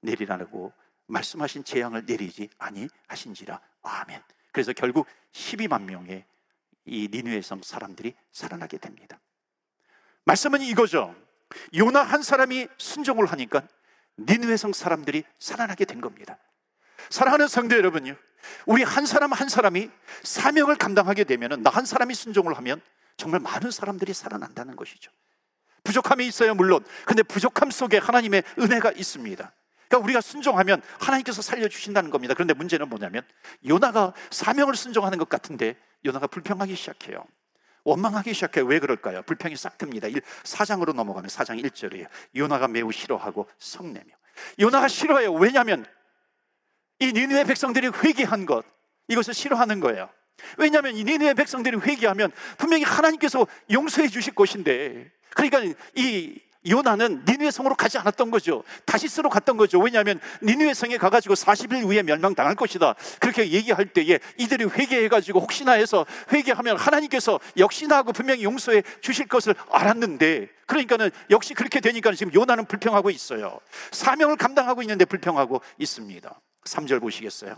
내리라고 0.02 0.74
말씀하신 1.08 1.64
재앙을 1.64 2.06
내리지 2.06 2.50
아니하신지라 2.58 3.60
아멘. 3.84 4.22
그래서 4.52 4.74
결국 4.74 5.08
12만 5.32 5.84
명의 5.84 6.26
이 6.86 7.10
니누의 7.12 7.42
성 7.42 7.62
사람들이 7.62 8.16
살아나게 8.32 8.78
됩니다. 8.78 9.20
말씀은 10.26 10.62
이거죠. 10.62 11.16
요나 11.76 12.02
한 12.02 12.22
사람이 12.22 12.68
순종을 12.78 13.28
하니까 13.28 13.68
니누의 14.20 14.58
성 14.58 14.74
사람들이 14.74 15.24
살아나게 15.40 15.86
된 15.86 16.02
겁니다. 16.02 16.38
사랑하는 17.10 17.48
성도 17.48 17.76
여러분요. 17.78 18.16
우리 18.66 18.84
한 18.84 19.06
사람 19.06 19.32
한 19.34 19.50
사람이 19.50 19.90
사명을 20.24 20.76
감당하게 20.76 21.24
되면 21.24 21.62
나 21.64 21.70
한 21.70 21.86
사람이 21.86 22.14
순종을 22.14 22.58
하면 22.58 22.82
정말 23.18 23.40
많은 23.40 23.72
사람들이 23.72 24.14
살아난다는 24.14 24.76
것이죠. 24.76 25.12
부족함이 25.84 26.26
있어요, 26.28 26.54
물론. 26.56 26.84
근데 27.06 27.24
부족함 27.24 27.72
속에 27.72 27.98
하나님의 27.98 28.44
은혜가 28.60 28.92
있습니다. 28.92 29.54
그러니까 29.88 30.04
우리가 30.04 30.22
순종하면 30.22 30.82
하나님께서 31.00 31.42
살려주신다는 31.42 32.10
겁니다. 32.10 32.34
그런데 32.34 32.54
문제는 32.54 32.90
뭐냐면 32.90 33.24
요나가 33.66 34.14
사명을 34.32 34.76
순종하는 34.76 35.18
것 35.18 35.30
같은데 35.30 35.76
요나가 36.06 36.28
불평하기 36.28 36.76
시작해요. 36.76 37.24
원망하기 37.88 38.34
시작해요. 38.34 38.66
왜 38.66 38.80
그럴까요? 38.80 39.22
불평이 39.22 39.56
싹 39.56 39.78
듭니다. 39.78 40.10
4장으로 40.10 40.94
넘어가면 40.94 41.30
4장 41.30 41.64
1절이에요. 41.64 42.08
요나가 42.36 42.68
매우 42.68 42.92
싫어하고 42.92 43.48
성내며. 43.58 44.08
요나가 44.60 44.90
싫어해요. 44.90 45.32
왜냐하면 45.32 45.86
이 47.00 47.14
니느의 47.14 47.46
백성들이 47.46 47.88
회개한 47.88 48.46
것 48.46 48.66
이것을 49.08 49.34
싫어하는 49.34 49.80
거예요. 49.80 50.10
왜냐하면 50.58 50.98
이 50.98 51.06
니느의 51.06 51.34
백성들이 51.34 51.78
회개하면 51.78 52.32
분명히 52.58 52.84
하나님께서 52.84 53.48
용서해 53.72 54.10
주실 54.10 54.36
것인데 54.36 55.10
그러니까 55.30 55.62
이 55.96 56.42
요나는 56.66 57.24
니누의 57.28 57.52
성으로 57.52 57.76
가지 57.76 57.98
않았던 57.98 58.32
거죠. 58.32 58.64
다시스로 58.86 59.30
갔던 59.30 59.58
거죠. 59.58 59.80
왜냐하면 59.80 60.20
니누의 60.42 60.74
성에 60.76 60.98
가가지고 60.98 61.36
40일 61.36 61.84
후에 61.84 62.04
멸망당할 62.04 62.56
것이다. 62.56 62.96
그렇게 63.20 63.52
얘기할 63.52 63.86
때에 63.88 64.20
이들이 64.38 64.66
회개해가지고 64.66 65.40
혹시나 65.40 65.74
해서 65.74 66.06
회개하면 66.32 66.78
하나님께서 66.78 67.40
역시나 67.58 67.98
하고 67.98 68.12
분명히 68.12 68.44
용서해 68.44 68.84
주실 69.02 69.28
것을 69.28 69.56
알았는데 69.72 70.50
그러니까는 70.66 71.12
역시 71.30 71.54
그렇게 71.54 71.80
되니까 71.80 72.12
지금 72.14 72.34
요나는 72.34 72.66
불평하고 72.66 73.10
있어요. 73.10 73.60
사명을 73.92 74.36
감당하고 74.38 74.82
있는데 74.82 75.06
불평하고 75.06 75.62
있습니다. 75.78 76.42
3절 76.66 77.00
보시겠어요? 77.02 77.58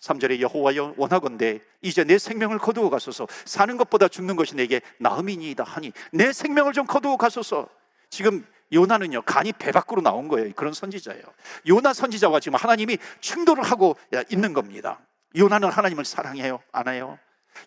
3절에 0.00 0.40
여호와여 0.40 0.94
원하건대 0.96 1.60
이제 1.80 2.04
내 2.04 2.18
생명을 2.18 2.58
거두어 2.58 2.90
가소서 2.90 3.26
사는 3.44 3.76
것보다 3.76 4.08
죽는 4.08 4.36
것이 4.36 4.54
내게 4.54 4.80
나음이니이다 4.98 5.64
하니 5.64 5.92
내 6.12 6.32
생명을 6.32 6.72
좀 6.72 6.86
거두어 6.86 7.16
가소서 7.16 7.68
지금 8.10 8.46
요나는요 8.72 9.22
간이 9.22 9.52
배 9.52 9.70
밖으로 9.72 10.02
나온 10.02 10.28
거예요. 10.28 10.52
그런 10.54 10.72
선지자예요. 10.72 11.22
요나 11.68 11.92
선지자와 11.92 12.40
지금 12.40 12.56
하나님이 12.56 12.98
충돌을 13.20 13.62
하고 13.62 13.96
있는 14.30 14.52
겁니다. 14.52 15.00
요나는 15.36 15.70
하나님을 15.70 16.04
사랑해요? 16.04 16.62
안 16.72 16.88
해요? 16.88 17.18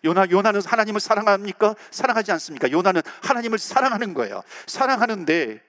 요나 0.04 0.30
요나는 0.30 0.60
하나님을 0.64 1.00
사랑합니까? 1.00 1.74
사랑하지 1.90 2.32
않습니까? 2.32 2.70
요나는 2.70 3.02
하나님을 3.22 3.58
사랑하는 3.58 4.14
거예요. 4.14 4.42
사랑하는데 4.66 5.62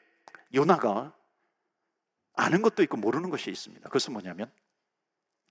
요나가 0.53 1.13
아는 2.35 2.61
것도 2.61 2.83
있고 2.83 2.97
모르는 2.97 3.29
것이 3.29 3.49
있습니다. 3.49 3.87
그것은 3.87 4.13
뭐냐면 4.13 4.51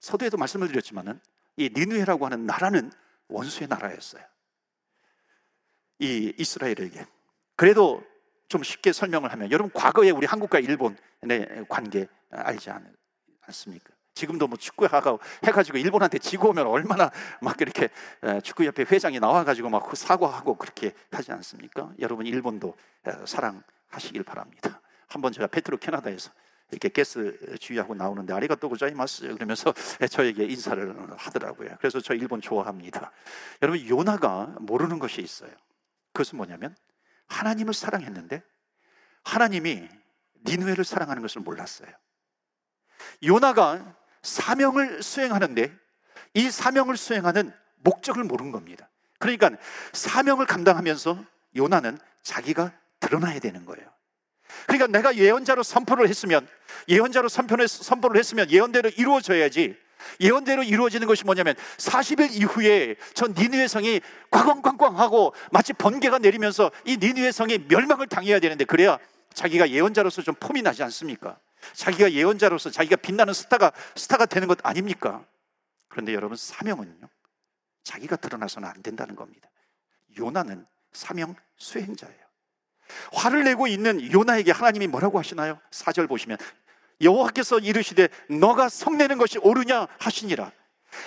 서두에도 0.01 0.37
말씀을 0.37 0.69
드렸지만은 0.69 1.21
이 1.57 1.71
니누에라고 1.75 2.25
하는 2.27 2.47
나라는 2.47 2.91
원수의 3.29 3.69
나라였어요. 3.69 4.23
이 5.99 6.33
이스라엘에게. 6.39 7.07
그래도 7.57 8.03
좀 8.51 8.65
쉽게 8.65 8.93
설명을 8.93 9.33
하면 9.33 9.51
여러분 9.53 9.73
과거에 9.73 10.11
우리 10.11 10.27
한국과 10.27 10.59
일본의 10.59 11.67
관계 11.69 12.09
알지 12.31 12.71
않, 12.71 12.93
습니까 13.49 13.91
지금도 14.15 14.49
뭐 14.49 14.59
축구하고 14.59 15.19
해가지고 15.45 15.79
일본한테 15.79 16.19
지고 16.19 16.51
오면 16.51 16.67
얼마나 16.67 17.11
막 17.41 17.61
이렇게 17.61 17.89
축구협회 18.43 18.85
회장이 18.91 19.19
나와가지고 19.19 19.71
막 19.71 19.97
사과하고 19.97 20.57
그렇게 20.57 20.93
하지 21.11 21.33
않습니까? 21.33 21.93
여러분 22.01 22.27
일본도 22.27 22.77
사랑하시길 23.25 24.25
바랍니다. 24.25 24.81
한번 25.09 25.33
제가 25.33 25.47
페트로 25.47 25.79
캐나다에서 25.79 26.31
이렇게 26.71 26.89
게스 26.89 27.57
주의하고 27.59 27.95
나오는데 27.95 28.33
아리가또 28.33 28.69
고자이마스 28.69 29.33
그러면서 29.35 29.73
저에게 30.11 30.45
인사를 30.45 31.17
하더라고요. 31.17 31.77
그래서 31.79 32.01
저 32.01 32.15
일본 32.15 32.41
좋아합니다. 32.41 33.11
여러분 33.63 33.89
요나가 33.89 34.55
모르는 34.59 34.99
것이 34.99 35.23
있어요. 35.23 35.51
그것은 36.13 36.37
뭐냐면 36.37 36.77
하나님을 37.31 37.73
사랑했는데 37.73 38.43
하나님이 39.25 39.89
니누에를 40.45 40.85
사랑하는 40.85 41.23
것을 41.23 41.41
몰랐어요. 41.41 41.89
요나가 43.25 43.97
사명을 44.23 45.03
수행하는데 45.03 45.75
이 46.35 46.51
사명을 46.51 46.97
수행하는 46.97 47.53
목적을 47.77 48.25
모른 48.25 48.51
겁니다. 48.51 48.91
그러니까 49.19 49.51
사명을 49.93 50.47
감당하면서 50.47 51.25
요나는 51.57 51.99
자기가 52.23 52.73
드러나야 53.01 53.39
되는 53.39 53.65
거예요. 53.65 53.89
그러니까 54.67 54.87
내가 54.89 55.17
예언자로 55.17 55.63
선포를 55.63 56.09
했으면 56.09 56.47
예언자로 56.89 57.29
선포를, 57.29 57.67
했으면 58.17 58.51
예언대로 58.51 58.91
이루어져야지 58.91 59.79
예언대로 60.21 60.63
이루어지는 60.63 61.07
것이 61.07 61.25
뭐냐면 61.25 61.55
40일 61.77 62.33
이후에 62.33 62.97
저 63.15 63.27
니느웨 63.27 63.69
성이 63.69 64.01
꽝꽝꽝꽝하고 64.31 65.35
마치 65.51 65.73
번개가 65.73 66.19
내리면서 66.19 66.71
이 66.85 66.97
니느웨 66.97 67.33
성이 67.33 67.59
멸망을 67.69 68.07
당해야 68.07 68.41
되는데 68.41 68.65
그래야 68.65 68.99
자기가 69.35 69.71
예언자로서 69.71 70.23
좀 70.23 70.35
폼이 70.35 70.63
나지 70.63 70.83
않습니까? 70.83 71.39
자기가 71.75 72.13
예언자로서 72.13 72.71
자기가 72.71 72.97
빛나는 72.97 73.35
스타가 73.35 73.73
스타가 73.95 74.27
되는 74.27 74.49
것 74.49 74.59
아닙니까? 74.63 75.25
그런데 75.89 76.15
여러분 76.15 76.37
사명은요. 76.37 77.09
자기가 77.85 78.17
드러나서는 78.17 78.69
안 78.69 78.83
된다는 78.83 79.17
겁니다. 79.17 79.49
요나는 80.19 80.67
사명 80.93 81.35
수행자예요. 81.57 82.19
화를 83.13 83.45
내고 83.45 83.67
있는 83.67 84.13
요나에게 84.13 84.53
하나님이 84.53 84.87
뭐라고 84.89 85.19
하시나요? 85.19 85.59
4절 85.71 86.09
보시면 86.09 86.39
여호와께서 87.01 87.59
이르시되 87.59 88.09
너가 88.29 88.69
성내는 88.69 89.19
것이 89.19 89.39
옳으냐 89.39 89.87
하시니라. 89.99 90.53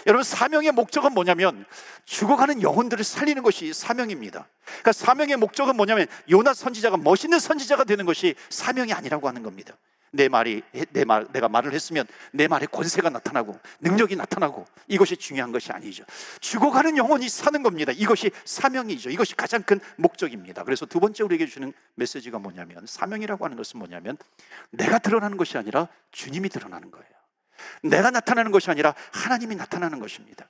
여러분 0.07 0.23
사명의 0.23 0.71
목적은 0.71 1.13
뭐냐면 1.13 1.65
죽어가는 2.05 2.61
영혼들을 2.61 3.03
살리는 3.03 3.43
것이 3.43 3.73
사명입니다. 3.73 4.47
그러니까 4.65 4.91
사명의 4.93 5.37
목적은 5.37 5.75
뭐냐면 5.75 6.07
요나 6.31 6.53
선지자가 6.53 6.97
멋있는 6.97 7.39
선지자가 7.39 7.83
되는 7.83 8.05
것이 8.05 8.35
사명이 8.49 8.93
아니라고 8.93 9.27
하는 9.27 9.43
겁니다. 9.43 9.77
내 10.13 10.29
말이 10.29 10.61
내 10.91 11.05
말 11.05 11.27
내가 11.33 11.49
말을 11.49 11.73
했으면 11.73 12.05
내 12.31 12.47
말에 12.47 12.67
권세가 12.67 13.09
나타나고 13.09 13.59
능력이 13.81 14.15
나타나고 14.15 14.65
이것이 14.87 15.17
중요한 15.17 15.51
것이 15.51 15.71
아니죠. 15.71 16.05
죽어가는 16.39 16.97
영혼이 16.97 17.27
사는 17.27 17.63
겁니다. 17.63 17.91
이것이 17.91 18.29
사명이죠. 18.45 19.09
이것이 19.09 19.35
가장 19.35 19.63
큰 19.63 19.79
목적입니다. 19.97 20.63
그래서 20.63 20.85
두 20.85 20.99
번째 20.99 21.23
우리에게 21.23 21.47
주는 21.47 21.73
메시지가 21.95 22.37
뭐냐면 22.39 22.85
사명이라고 22.85 23.43
하는 23.43 23.57
것은 23.57 23.79
뭐냐면 23.79 24.17
내가 24.69 24.99
드러나는 24.99 25.35
것이 25.35 25.57
아니라 25.57 25.87
주님이 26.11 26.49
드러나는 26.49 26.91
거예요. 26.91 27.09
내가 27.81 28.11
나타나는 28.11 28.51
것이 28.51 28.69
아니라 28.69 28.93
하나님이 29.13 29.55
나타나는 29.55 29.99
것입니다. 29.99 30.49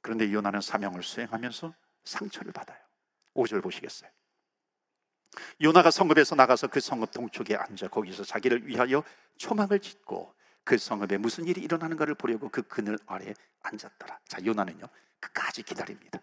그런데 0.00 0.32
요나는 0.32 0.60
사명을 0.62 1.02
수행하면서 1.02 1.74
상처를 2.04 2.52
받아요. 2.52 2.78
5절 3.34 3.62
보시겠어요? 3.62 4.10
요나가 5.62 5.90
성읍에서 5.90 6.34
나가서 6.34 6.68
그 6.68 6.80
성읍 6.80 7.10
동쪽에 7.12 7.56
앉아 7.56 7.88
거기서 7.88 8.24
자기를 8.24 8.66
위하여 8.66 9.02
초막을 9.36 9.80
짓고 9.80 10.34
그 10.64 10.78
성읍에 10.78 11.18
무슨 11.18 11.46
일이 11.46 11.60
일어나는 11.60 11.96
가를 11.96 12.14
보려고 12.14 12.48
그 12.48 12.62
그늘 12.62 12.98
아래 13.06 13.34
앉았더라. 13.62 14.18
자, 14.28 14.44
요나는요 14.44 14.86
끝까지 15.20 15.62
기다립니다. 15.62 16.20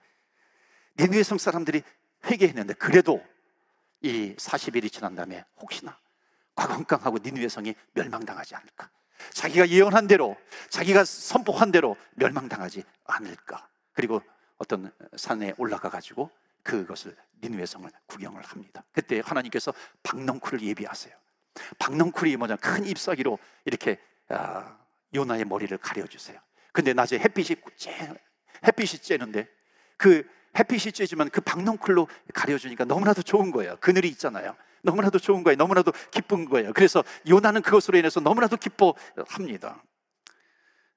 니느웨 1.00 1.24
성 1.24 1.38
사람들이 1.38 1.84
회개했는데 2.26 2.74
그래도 2.74 3.24
이 4.02 4.36
40일이 4.38 4.92
지난 4.92 5.16
다음에 5.16 5.44
혹시나 5.58 5.98
과광강하고 6.56 7.20
니느웨 7.24 7.48
성이 7.48 7.74
멸망당하지 7.94 8.56
않을까? 8.56 8.90
자기가 9.34 9.70
예언한 9.70 10.08
대로, 10.08 10.38
자기가 10.70 11.04
선포한 11.04 11.72
대로 11.72 11.98
멸망당하지 12.16 12.84
않을까? 13.06 13.68
그리고 13.94 14.22
어떤 14.58 14.92
산에 15.16 15.54
올라가 15.58 15.90
가지고 15.90 16.32
그것을 16.70 17.16
니누의 17.42 17.66
성을 17.66 17.90
구경을 18.06 18.44
합니다. 18.44 18.84
그때 18.92 19.22
하나님께서 19.26 19.74
박넝쿨을 20.04 20.62
예비하세요. 20.62 21.16
박넝쿨이 21.80 22.38
뭐냐 22.38 22.58
큰 22.58 22.86
잎사귀로 22.86 23.40
이렇게 23.66 24.00
아, 24.30 24.78
요나의 25.16 25.46
머리를 25.46 25.76
가려주세요. 25.80 26.40
근데 26.72 26.94
낮에 26.94 27.18
햇빛이 27.18 27.60
쬐, 27.76 28.16
햇빛이 28.68 29.00
쬐는데 29.02 29.48
그 29.98 30.30
햇빛이 30.58 30.92
쬐지만 30.92 31.32
그 31.32 31.42
박넝쿨로 31.42 32.08
가려주니까 32.36 32.86
너무나도 32.86 33.24
좋은 33.24 33.50
거예요. 33.50 33.78
그늘이 33.80 34.08
있잖아요. 34.10 34.56
너무나도 34.84 35.18
좋은 35.18 35.44
거예요. 35.44 35.56
너무나도 35.58 35.92
기쁜 36.12 36.46
거예요. 36.46 36.72
그래서 36.74 37.04
요나는 37.28 37.64
그것으로 37.64 37.98
인해서 37.98 38.20
너무나도 38.20 38.58
기뻐합니다. 38.58 39.84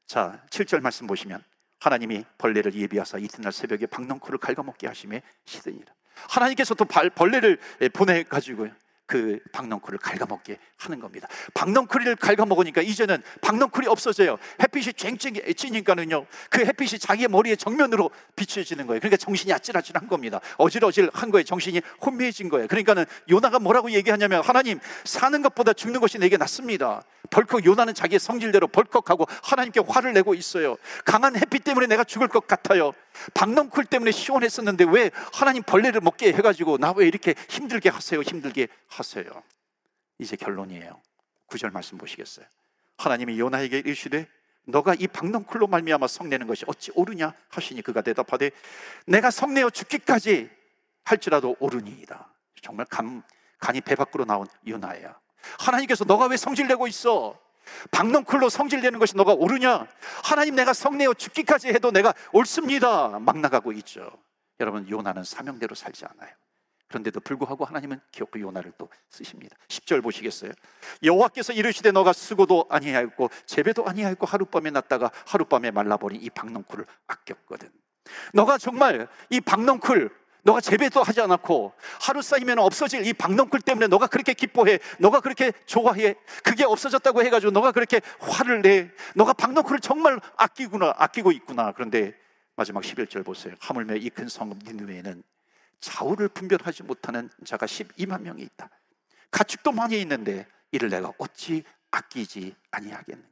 자, 0.07 0.45
7절 0.51 0.81
말씀 0.81 1.07
보시면 1.07 1.43
하나님이 1.83 2.25
벌레를 2.39 2.75
예비하사 2.75 3.19
이튿날 3.19 3.53
새벽에 3.53 3.87
박넝쿨을 3.87 4.39
갉아먹게 4.39 4.87
하심에 4.87 5.21
시드니라. 5.47 5.93
하나님께서 6.15 6.75
또 6.75 6.85
벌레를 6.85 7.59
보내 7.93 8.23
가지고요. 8.23 8.71
그 9.13 9.39
박넝쿨을 9.53 9.99
갉아먹게 9.99 10.57
하는 10.79 10.99
겁니다. 10.99 11.29
박넝쿨을 11.53 12.17
갉아먹으니까 12.17 12.81
이제는 12.81 13.23
박넝쿨이 13.43 13.87
없어져요. 13.87 14.39
햇빛이 14.63 14.95
쨍쨍해지니까는요. 14.95 16.25
그 16.49 16.65
햇빛이 16.65 16.99
자기의 16.99 17.29
머리의 17.29 17.59
정면으로 17.59 18.11
비춰지는 18.37 18.87
거예요. 18.87 19.01
그러니까 19.01 19.19
정신이 19.19 19.53
아찔아찔한 19.53 20.09
겁니다. 20.09 20.41
어질어질한 20.57 21.31
거예요. 21.31 21.45
정신이 21.45 21.83
혼미해진 22.01 22.49
거예요. 22.49 22.69
그러니까는 22.69 23.05
요나가 23.29 23.59
뭐라고 23.59 23.91
얘기하냐면 23.91 24.43
하나님 24.43 24.81
사는 25.05 25.43
것보다 25.43 25.75
죽는 25.75 26.01
것이 26.01 26.17
내게 26.17 26.39
낫습니다. 26.39 27.03
벌컥 27.29 27.67
요나는 27.67 27.93
자기의 27.93 28.19
성질대로 28.19 28.67
벌컥하고 28.69 29.27
하나님께 29.43 29.81
화를 29.87 30.15
내고 30.15 30.33
있어요. 30.35 30.77
강한 31.05 31.37
햇빛 31.37 31.65
때문에 31.65 31.87
내가 31.87 32.03
죽을 32.05 32.29
것 32.29 32.47
같아요. 32.47 32.93
박넝쿨 33.35 33.85
때문에 33.87 34.11
시원했었는데 34.11 34.85
왜 34.89 35.11
하나님 35.33 35.63
벌레를 35.63 36.01
먹게 36.01 36.33
해가지고 36.33 36.79
나 36.79 36.93
왜 36.93 37.07
이렇게 37.07 37.35
힘들게 37.49 37.89
하세요? 37.89 38.21
힘들게 38.21 38.69
하세요. 38.89 39.25
이제 40.19 40.37
결론이에요. 40.37 41.01
구절 41.47 41.71
말씀 41.71 41.99
보시겠어요? 41.99 42.47
하나님이 42.99 43.39
요나에게 43.39 43.79
이르시되 43.79 44.29
너가 44.65 44.95
이 44.99 45.07
박넝쿨로 45.09 45.67
말미암아 45.67 46.07
성내는 46.07 46.47
것이 46.47 46.65
어찌 46.69 46.93
옳으냐 46.95 47.35
하시니 47.49 47.83
그가 47.83 48.03
대답하되 48.03 48.51
내가 49.07 49.31
성내어 49.31 49.71
죽기까지 49.71 50.51
할지라도 51.05 51.57
옳으니이다. 51.59 52.33
정말 52.63 52.87
간, 52.87 53.23
간이 53.59 53.81
배 53.81 53.97
밖으로 53.97 54.25
나온 54.25 54.47
요나야. 54.67 55.19
하나님께서 55.59 56.05
너가 56.05 56.27
왜 56.27 56.37
성질내고 56.37 56.87
있어? 56.87 57.37
박넝쿨로 57.91 58.49
성질내는 58.49 58.99
것이 58.99 59.17
너가 59.17 59.33
옳으냐? 59.35 59.87
하나님 60.25 60.55
내가 60.55 60.73
성내어 60.73 61.15
죽기까지 61.15 61.69
해도 61.69 61.91
내가 61.91 62.15
옳습니다. 62.33 63.19
막 63.21 63.39
나가고 63.39 63.73
있죠. 63.73 64.11
여러분 64.61 64.89
요나는 64.89 65.25
사명대로 65.25 65.75
살지 65.75 66.05
않아요. 66.07 66.33
그런데도 66.89 67.21
불구하고 67.21 67.65
하나님은 67.65 68.01
기억도 68.11 68.39
요나를 68.39 68.73
또 68.77 68.89
쓰십니다. 69.09 69.57
10절 69.69 70.03
보시겠어요? 70.03 70.53
여호와께서 71.03 71.55
이르시되 71.55 71.91
너가 71.91 72.13
쓰고도 72.13 72.67
아니하였고 72.69 73.31
재배도 73.47 73.87
아니하였고 73.87 74.27
하룻밤에 74.27 74.71
났다가 74.71 75.11
하룻밤에 75.27 75.71
말라버린 75.71 76.21
이 76.23 76.29
박넝쿨을 76.29 76.85
아꼈거든. 77.07 77.71
너가 78.35 78.59
정말 78.59 79.09
이 79.31 79.41
박넝쿨 79.41 80.11
너가 80.43 80.61
재배도 80.61 81.03
하지 81.03 81.21
않았고 81.21 81.73
하루 82.01 82.21
쌓이면 82.21 82.59
없어질 82.59 83.07
이 83.07 83.13
박넝쿨 83.13 83.61
때문에 83.61 83.87
너가 83.87 84.07
그렇게 84.09 84.35
기뻐해 84.35 84.81
너가 84.99 85.21
그렇게 85.21 85.53
좋아해 85.67 86.15
그게 86.43 86.65
없어졌다고 86.65 87.23
해가지고 87.25 87.53
너가 87.53 87.71
그렇게 87.73 88.01
화를 88.19 88.63
내 88.63 88.91
너가 89.15 89.33
박넝쿨을 89.33 89.81
정말 89.81 90.21
아끼구나 90.37 90.95
아끼고 90.97 91.33
있구나. 91.33 91.73
그런데 91.73 92.15
마지막 92.57 92.83
11절 92.83 93.25
보세요. 93.25 93.55
하물며 93.61 93.97
이 93.97 94.11
큰 94.11 94.29
성읍 94.29 94.59
니누에는 94.65 95.23
좌우를 95.81 96.29
분별하지 96.29 96.83
못하는 96.83 97.31
자가 97.45 97.67
12만 97.67 98.23
명이 98.23 98.43
있다. 98.43 98.69
가축도 99.31 99.73
많이 99.73 100.01
있는데 100.01 100.47
이를 100.73 100.89
내가 100.91 101.13
어찌 101.19 101.65
아끼지 101.91 102.55
아니하겠는가? 102.71 103.29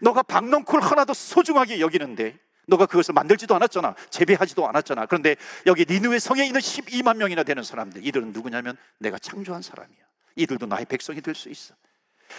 너가 0.00 0.22
박농쿨 0.22 0.80
하나도 0.80 1.14
소중하게 1.14 1.80
여기는데 1.80 2.38
너가 2.66 2.86
그것을 2.86 3.14
만들지도 3.14 3.54
않았잖아. 3.54 3.94
재배하지도 4.10 4.68
않았잖아. 4.68 5.06
그런데 5.06 5.36
여기 5.66 5.84
니누의 5.88 6.20
성에 6.20 6.44
있는 6.46 6.60
12만 6.60 7.16
명이나 7.16 7.42
되는 7.42 7.62
사람들, 7.62 8.06
이들은 8.06 8.32
누구냐면 8.32 8.76
내가 8.98 9.18
창조한 9.18 9.62
사람이야. 9.62 9.98
이들도 10.36 10.66
나의 10.66 10.86
백성이 10.86 11.20
될 11.20 11.34
수 11.34 11.48
있어. 11.50 11.74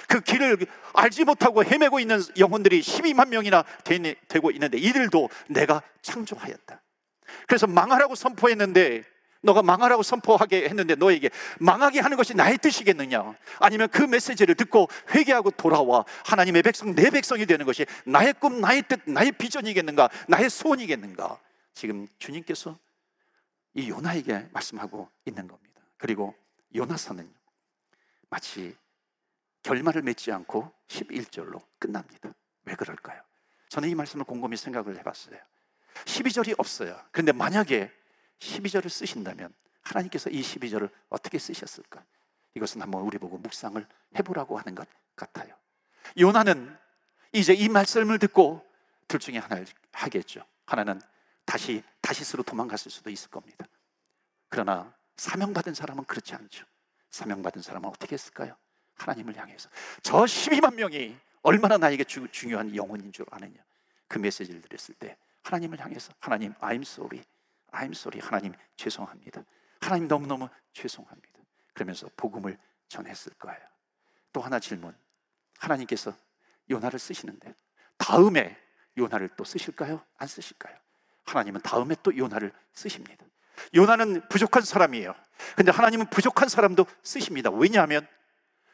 그 0.07 0.21
길을 0.21 0.57
알지 0.93 1.23
못하고 1.23 1.63
헤매고 1.63 1.99
있는 1.99 2.19
영혼들이 2.38 2.81
12만 2.81 3.27
명이나 3.29 3.63
되고 4.27 4.49
있는데 4.51 4.77
이들도 4.79 5.29
내가 5.49 5.83
창조하였다. 6.01 6.81
그래서 7.47 7.67
망하라고 7.67 8.15
선포했는데 8.15 9.03
너가 9.43 9.62
망하라고 9.62 10.03
선포하게 10.03 10.69
했는데 10.69 10.95
너에게 10.95 11.29
망하게 11.60 11.99
하는 11.99 12.17
것이 12.17 12.34
나의 12.34 12.58
뜻이겠느냐? 12.58 13.36
아니면 13.60 13.89
그 13.89 14.01
메시지를 14.01 14.56
듣고 14.56 14.88
회개하고 15.13 15.51
돌아와 15.51 16.06
하나님의 16.25 16.63
백성, 16.63 16.95
내 16.95 17.10
백성이 17.10 17.45
되는 17.45 17.65
것이 17.65 17.86
나의 18.06 18.34
꿈, 18.34 18.62
나의 18.62 18.84
뜻, 18.88 19.01
나의 19.06 19.34
비전이겠는가? 19.34 20.10
나의 20.29 20.49
소원이겠는가? 20.49 21.39
지금 21.73 22.08
주님께서 22.19 22.77
이 23.73 23.89
요나에게 23.89 24.47
말씀하고 24.51 25.10
있는 25.25 25.47
겁니다. 25.47 25.82
그리고 25.97 26.34
요나서는 26.73 27.29
마치 28.29 28.75
결말을 29.63 30.03
맺지 30.03 30.32
않고 30.32 30.71
11절로 30.88 31.62
끝납니다. 31.79 32.34
왜 32.65 32.75
그럴까요? 32.75 33.21
저는 33.69 33.89
이 33.89 33.95
말씀을 33.95 34.23
곰곰이 34.23 34.56
생각을 34.56 34.97
해봤어요. 34.99 35.38
12절이 36.06 36.56
없어요. 36.58 36.97
그런데 37.12 37.32
만약에 37.32 37.91
12절을 38.39 38.89
쓰신다면 38.89 39.54
하나님께서 39.82 40.30
이 40.30 40.41
12절을 40.41 40.89
어떻게 41.10 41.39
쓰셨을까? 41.39 42.04
이것은 42.56 42.82
한번 42.82 43.02
우리 43.02 43.17
보고 43.17 43.38
묵상을 43.38 43.86
해보라고 44.17 44.58
하는 44.58 44.76
것 44.76 44.88
같아요. 45.15 45.56
요나는 46.17 46.78
이제 47.32 47.54
이 47.54 47.69
말씀을 47.69 48.19
듣고 48.19 48.65
둘 49.08 49.19
중에 49.19 49.38
하나를 49.38 49.65
하겠죠. 49.91 50.46
하나는 50.65 51.02
다시 51.46 51.84
다시스로 52.02 52.43
도망갔을 52.43 52.91
수도 52.91 53.10
있을 53.10 53.30
겁니다. 53.30 53.65
그러나 54.50 54.93
사명받은 55.17 55.74
사람은 55.74 56.06
그렇지 56.06 56.36
않죠. 56.36 56.65
사명받은 57.10 57.62
사람은 57.62 57.89
어떻게 57.89 58.13
했을까요? 58.13 58.56
하나님을 58.96 59.38
향해서 59.38 59.69
저 60.02 60.19
12만 60.19 60.76
명이 60.76 61.15
얼마나 61.41 61.78
나에게 61.78 62.04
주, 62.04 62.28
중요한 62.32 62.76
영혼인 62.76 63.12
줄 63.12 63.26
아느냐 63.32 63.56
그 64.08 64.19
메시지를 64.19 64.62
드렸을 64.62 64.96
때 64.96 65.17
하나님을 65.43 65.80
향해서 65.80 66.13
하나님 66.19 66.54
I'm 66.56 66.82
sorry 66.82 67.24
I'm 67.73 67.91
sorry. 67.91 68.25
하나님 68.25 68.53
죄송합니다. 68.75 69.43
하나님 69.81 70.07
너무너무 70.07 70.47
죄송합니다. 70.73 71.39
그러면서 71.73 72.09
복음을 72.15 72.57
전했을 72.88 73.33
거예요. 73.33 73.59
또 74.31 74.41
하나 74.41 74.59
질문. 74.59 74.95
하나님께서 75.57 76.15
요나를 76.69 76.99
쓰시는데 76.99 77.53
다음에 77.97 78.57
요나를 78.97 79.29
또 79.38 79.43
쓰실까요? 79.43 80.03
안 80.17 80.27
쓰실까요? 80.27 80.75
하나님은 81.25 81.62
다음에 81.62 81.95
또 82.03 82.15
요나를 82.15 82.51
쓰십니다. 82.73 83.25
요나는 83.73 84.27
부족한 84.29 84.63
사람이에요. 84.63 85.15
근데 85.55 85.71
하나님은 85.71 86.07
부족한 86.09 86.49
사람도 86.49 86.86
쓰십니다. 87.01 87.49
왜냐하면 87.49 88.07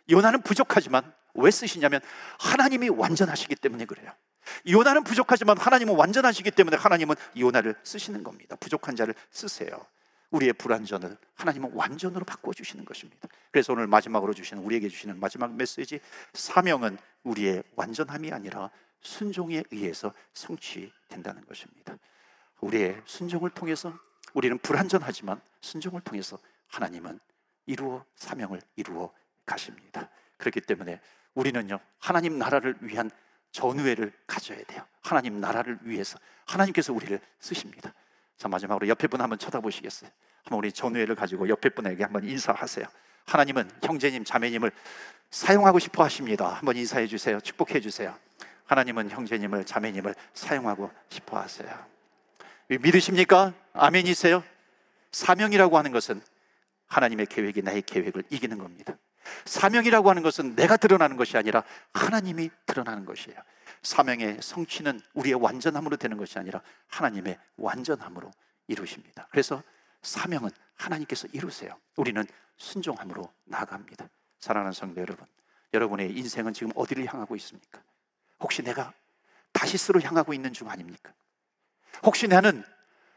요나는 0.10 0.42
부족하지만 0.42 1.14
왜 1.36 1.52
쓰시냐면 1.52 2.02
하나님이 2.40 2.90
완전하시기 2.90 3.56
때문에 3.56 3.86
그래요. 3.86 4.12
요나는 4.68 5.04
부족하지만 5.04 5.58
하나님은 5.58 5.96
완전하시기 5.96 6.52
때문에 6.52 6.78
하나님은 6.78 7.16
요나를 7.38 7.76
쓰시는 7.84 8.24
겁니다. 8.24 8.56
부족한 8.58 8.96
자를 8.96 9.14
쓰세요. 9.32 9.86
우리의 10.32 10.54
불완전을 10.54 11.18
하나님은 11.36 11.72
완전으로 11.74 12.24
바꿔 12.26 12.54
주시는 12.54 12.86
것입니다. 12.86 13.28
그래서 13.52 13.74
오늘 13.74 13.88
마지막으로 13.88 14.34
주시는 14.34 14.64
우리에게 14.64 14.90
주시는 14.90 15.20
마지막 15.20 15.56
메시지 15.56 16.00
사명은 16.34 16.98
우리의 17.24 17.64
완전함이 17.76 18.32
아니라 18.32 18.70
순종에 19.02 19.64
의해서 19.72 20.14
성취된다는 20.34 21.46
것입니다. 21.46 21.98
우리의 22.62 23.02
순종을 23.06 23.50
통해서 23.52 23.94
우리는 24.34 24.58
불완전하지만 24.60 25.42
순종을 25.62 26.02
통해서 26.02 26.38
하나님은 26.68 27.20
이루어 27.66 28.06
사명을 28.16 28.62
이루어 28.76 29.12
가십니다. 29.46 30.10
그렇기 30.38 30.62
때문에 30.62 31.00
우리는요 31.34 31.80
하나님 32.00 32.38
나라를 32.38 32.76
위한 32.82 33.10
전우회를 33.52 34.14
가져야 34.28 34.64
돼요. 34.64 34.86
하나님 35.02 35.40
나라를 35.40 35.80
위해서 35.82 36.20
하나님께서 36.46 36.94
우리를 36.94 37.20
쓰십니다. 37.40 37.94
자 38.38 38.48
마지막으로 38.48 38.88
옆에 38.88 39.08
분 39.08 39.22
한번 39.22 39.38
쳐다보시겠어요? 39.40 40.10
한번 40.44 40.60
우리 40.60 40.72
전우회를 40.72 41.16
가지고 41.16 41.50
옆에 41.50 41.70
분에게 41.70 42.04
한번 42.04 42.24
인사하세요. 42.24 42.86
하나님은 43.26 43.70
형제님, 43.84 44.24
자매님을 44.24 44.72
사용하고 45.30 45.80
싶어 45.80 46.04
하십니다. 46.04 46.54
한번 46.54 46.76
인사해 46.76 47.06
주세요. 47.08 47.40
축복해 47.40 47.80
주세요. 47.80 48.18
하나님은 48.66 49.10
형제님을, 49.10 49.66
자매님을 49.66 50.16
사용하고 50.34 50.92
싶어 51.10 51.40
하세요. 51.40 51.86
믿으십니까? 52.68 53.54
아멘이세요? 53.74 54.44
사명이라고 55.12 55.78
하는 55.78 55.92
것은 55.92 56.22
하나님의 56.88 57.28
계획이 57.28 57.62
나의 57.62 57.82
계획을 57.82 58.24
이기는 58.30 58.58
겁니다. 58.58 58.96
사명이라고 59.46 60.10
하는 60.10 60.24
것은 60.24 60.56
내가 60.56 60.78
드러나는 60.78 61.18
것이 61.18 61.38
아니라 61.38 61.64
하나님이 61.94 62.50
드러나는 62.66 63.06
것이에요. 63.06 63.38
사명의 63.82 64.40
성취는 64.42 65.00
우리의 65.14 65.36
완전함으로 65.36 65.98
되는 65.98 66.18
것이 66.18 66.38
아니라 66.38 66.62
하나님의 66.88 67.38
완전함으로 67.58 68.32
이루십니다. 68.68 69.28
그래서 69.32 69.64
사명은 70.02 70.50
하나님께서 70.76 71.28
이루세요. 71.34 71.78
우리는 71.96 72.26
순종함으로 72.58 73.32
나아갑니다. 73.46 74.08
사랑하는 74.40 74.74
성도 74.74 75.02
여러분, 75.02 75.26
여러분의 75.74 76.12
인생은 76.18 76.54
지금 76.54 76.72
어디를 76.76 77.06
향하고 77.06 77.36
있습니까? 77.38 77.82
혹시 78.40 78.62
내가 78.62 78.94
다시스로 79.52 80.02
향하고 80.02 80.34
있는 80.34 80.54
중 80.54 80.70
아닙니까? 80.70 81.14
혹시 82.04 82.28
나는 82.28 82.64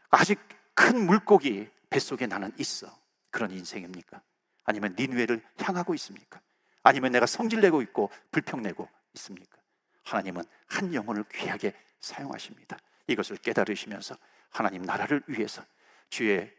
아직 0.09 0.39
큰 0.73 1.05
물고기 1.05 1.69
뱃속에 1.89 2.27
나는 2.27 2.51
있어. 2.57 2.87
그런 3.29 3.51
인생입니까? 3.51 4.21
아니면 4.65 4.95
니누에를 4.97 5.41
향하고 5.59 5.93
있습니까? 5.95 6.41
아니면 6.83 7.11
내가 7.11 7.25
성질내고 7.25 7.81
있고 7.83 8.09
불평내고 8.31 8.87
있습니까? 9.15 9.57
하나님은 10.03 10.43
한 10.67 10.93
영혼을 10.93 11.23
귀하게 11.33 11.73
사용하십니다. 11.99 12.77
이것을 13.07 13.37
깨달으시면서 13.37 14.15
하나님 14.49 14.83
나라를 14.83 15.23
위해서 15.27 15.63
주의 16.09 16.51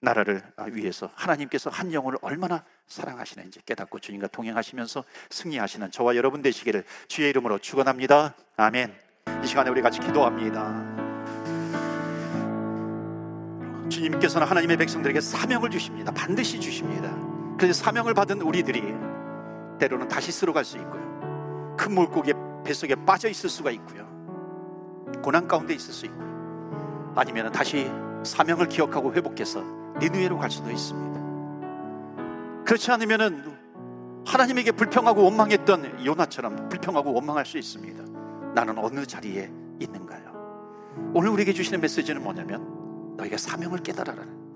나라를 0.00 0.42
위해서 0.70 1.10
하나님께서 1.14 1.70
한 1.70 1.92
영혼을 1.92 2.18
얼마나 2.22 2.64
사랑하시는지 2.86 3.62
깨닫고 3.66 3.98
주님과 3.98 4.28
동행하시면서 4.28 5.04
승리하시는 5.30 5.90
저와 5.90 6.14
여러분 6.14 6.40
되시기를 6.40 6.84
주의 7.08 7.28
이름으로 7.30 7.58
축원합니다. 7.58 8.36
아멘. 8.56 8.96
이 9.42 9.46
시간에 9.46 9.70
우리 9.70 9.82
같이 9.82 9.98
기도합니다. 9.98 10.97
주님께서는 13.88 14.46
하나님의 14.46 14.76
백성들에게 14.76 15.20
사명을 15.20 15.70
주십니다. 15.70 16.12
반드시 16.12 16.60
주십니다. 16.60 17.10
그래서 17.58 17.82
사명을 17.84 18.14
받은 18.14 18.40
우리들이 18.40 18.82
때로는 19.78 20.08
다시 20.08 20.32
쓰러 20.32 20.52
갈 20.52 20.64
수 20.64 20.76
있고요. 20.78 21.76
큰 21.78 21.94
물고기의 21.94 22.34
뱃속에 22.64 22.94
빠져 23.06 23.28
있을 23.28 23.48
수가 23.48 23.70
있고요. 23.70 24.06
고난 25.22 25.46
가운데 25.48 25.74
있을 25.74 25.92
수 25.92 26.06
있고요. 26.06 27.12
아니면 27.16 27.50
다시 27.52 27.90
사명을 28.24 28.68
기억하고 28.68 29.14
회복해서 29.14 29.62
니누에로 30.00 30.38
갈 30.38 30.50
수도 30.50 30.70
있습니다. 30.70 32.64
그렇지 32.64 32.90
않으면은 32.90 33.56
하나님에게 34.26 34.72
불평하고 34.72 35.24
원망했던 35.24 36.04
요나처럼 36.04 36.68
불평하고 36.68 37.14
원망할 37.14 37.46
수 37.46 37.56
있습니다. 37.56 38.04
나는 38.54 38.76
어느 38.78 39.06
자리에 39.06 39.50
있는가요? 39.80 40.28
오늘 41.14 41.30
우리에게 41.30 41.52
주시는 41.52 41.80
메시지는 41.80 42.22
뭐냐면 42.22 42.67
너희가 43.18 43.36
사명을 43.36 43.80
깨달아라는 43.82 44.48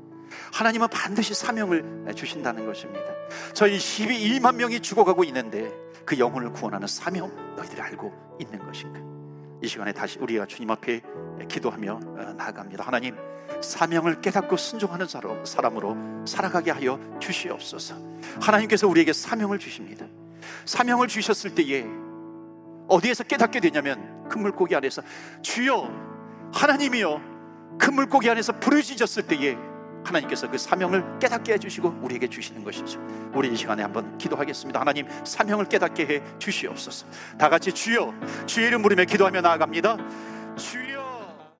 하나님은 0.52 0.88
반드시 0.88 1.34
사명을 1.34 2.12
주신다는 2.14 2.64
것입니다. 2.64 3.04
저희 3.52 3.76
12만 3.76 4.54
명이 4.56 4.80
죽어가고 4.80 5.24
있는데 5.24 5.70
그 6.04 6.18
영혼을 6.18 6.52
구원하는 6.52 6.86
사명 6.86 7.30
너희들이 7.56 7.80
알고 7.80 8.36
있는 8.40 8.58
것인가? 8.58 9.00
이 9.62 9.68
시간에 9.68 9.92
다시 9.92 10.18
우리가 10.18 10.46
주님 10.46 10.70
앞에 10.70 11.00
기도하며 11.48 11.92
어, 11.92 12.34
나아갑니다. 12.36 12.84
하나님 12.84 13.16
사명을 13.60 14.20
깨닫고 14.20 14.56
순종하는 14.56 15.06
사람으로 15.44 16.26
살아가게 16.26 16.70
하여 16.70 16.98
주시옵소서. 17.20 17.94
하나님께서 18.40 18.88
우리에게 18.88 19.12
사명을 19.12 19.58
주십니다. 19.58 20.06
사명을 20.64 21.08
주셨을 21.08 21.54
때에 21.54 21.86
어디에서 22.88 23.24
깨닫게 23.24 23.60
되냐면 23.60 24.28
큰 24.28 24.42
물고기 24.42 24.74
안에서 24.74 25.02
주여 25.42 26.50
하나님이여 26.52 27.31
큰 27.78 27.94
물고기 27.94 28.28
안에서 28.30 28.52
부르짖었을 28.58 29.26
때에 29.26 29.56
하나님께서 30.04 30.50
그 30.50 30.58
사명을 30.58 31.18
깨닫게 31.20 31.54
해주시고 31.54 32.00
우리에게 32.02 32.28
주시는 32.28 32.64
것이죠. 32.64 33.00
우리 33.34 33.52
이 33.52 33.56
시간에 33.56 33.82
한번 33.82 34.18
기도하겠습니다. 34.18 34.80
하나님 34.80 35.06
사명을 35.24 35.66
깨닫게 35.66 36.06
해 36.06 36.22
주시옵소서. 36.38 37.06
다 37.38 37.48
같이 37.48 37.72
주여 37.72 38.12
주의 38.46 38.66
이름 38.66 38.82
부르며 38.82 39.04
기도하며 39.04 39.40
나아갑니다. 39.40 39.96
주여 40.56 41.01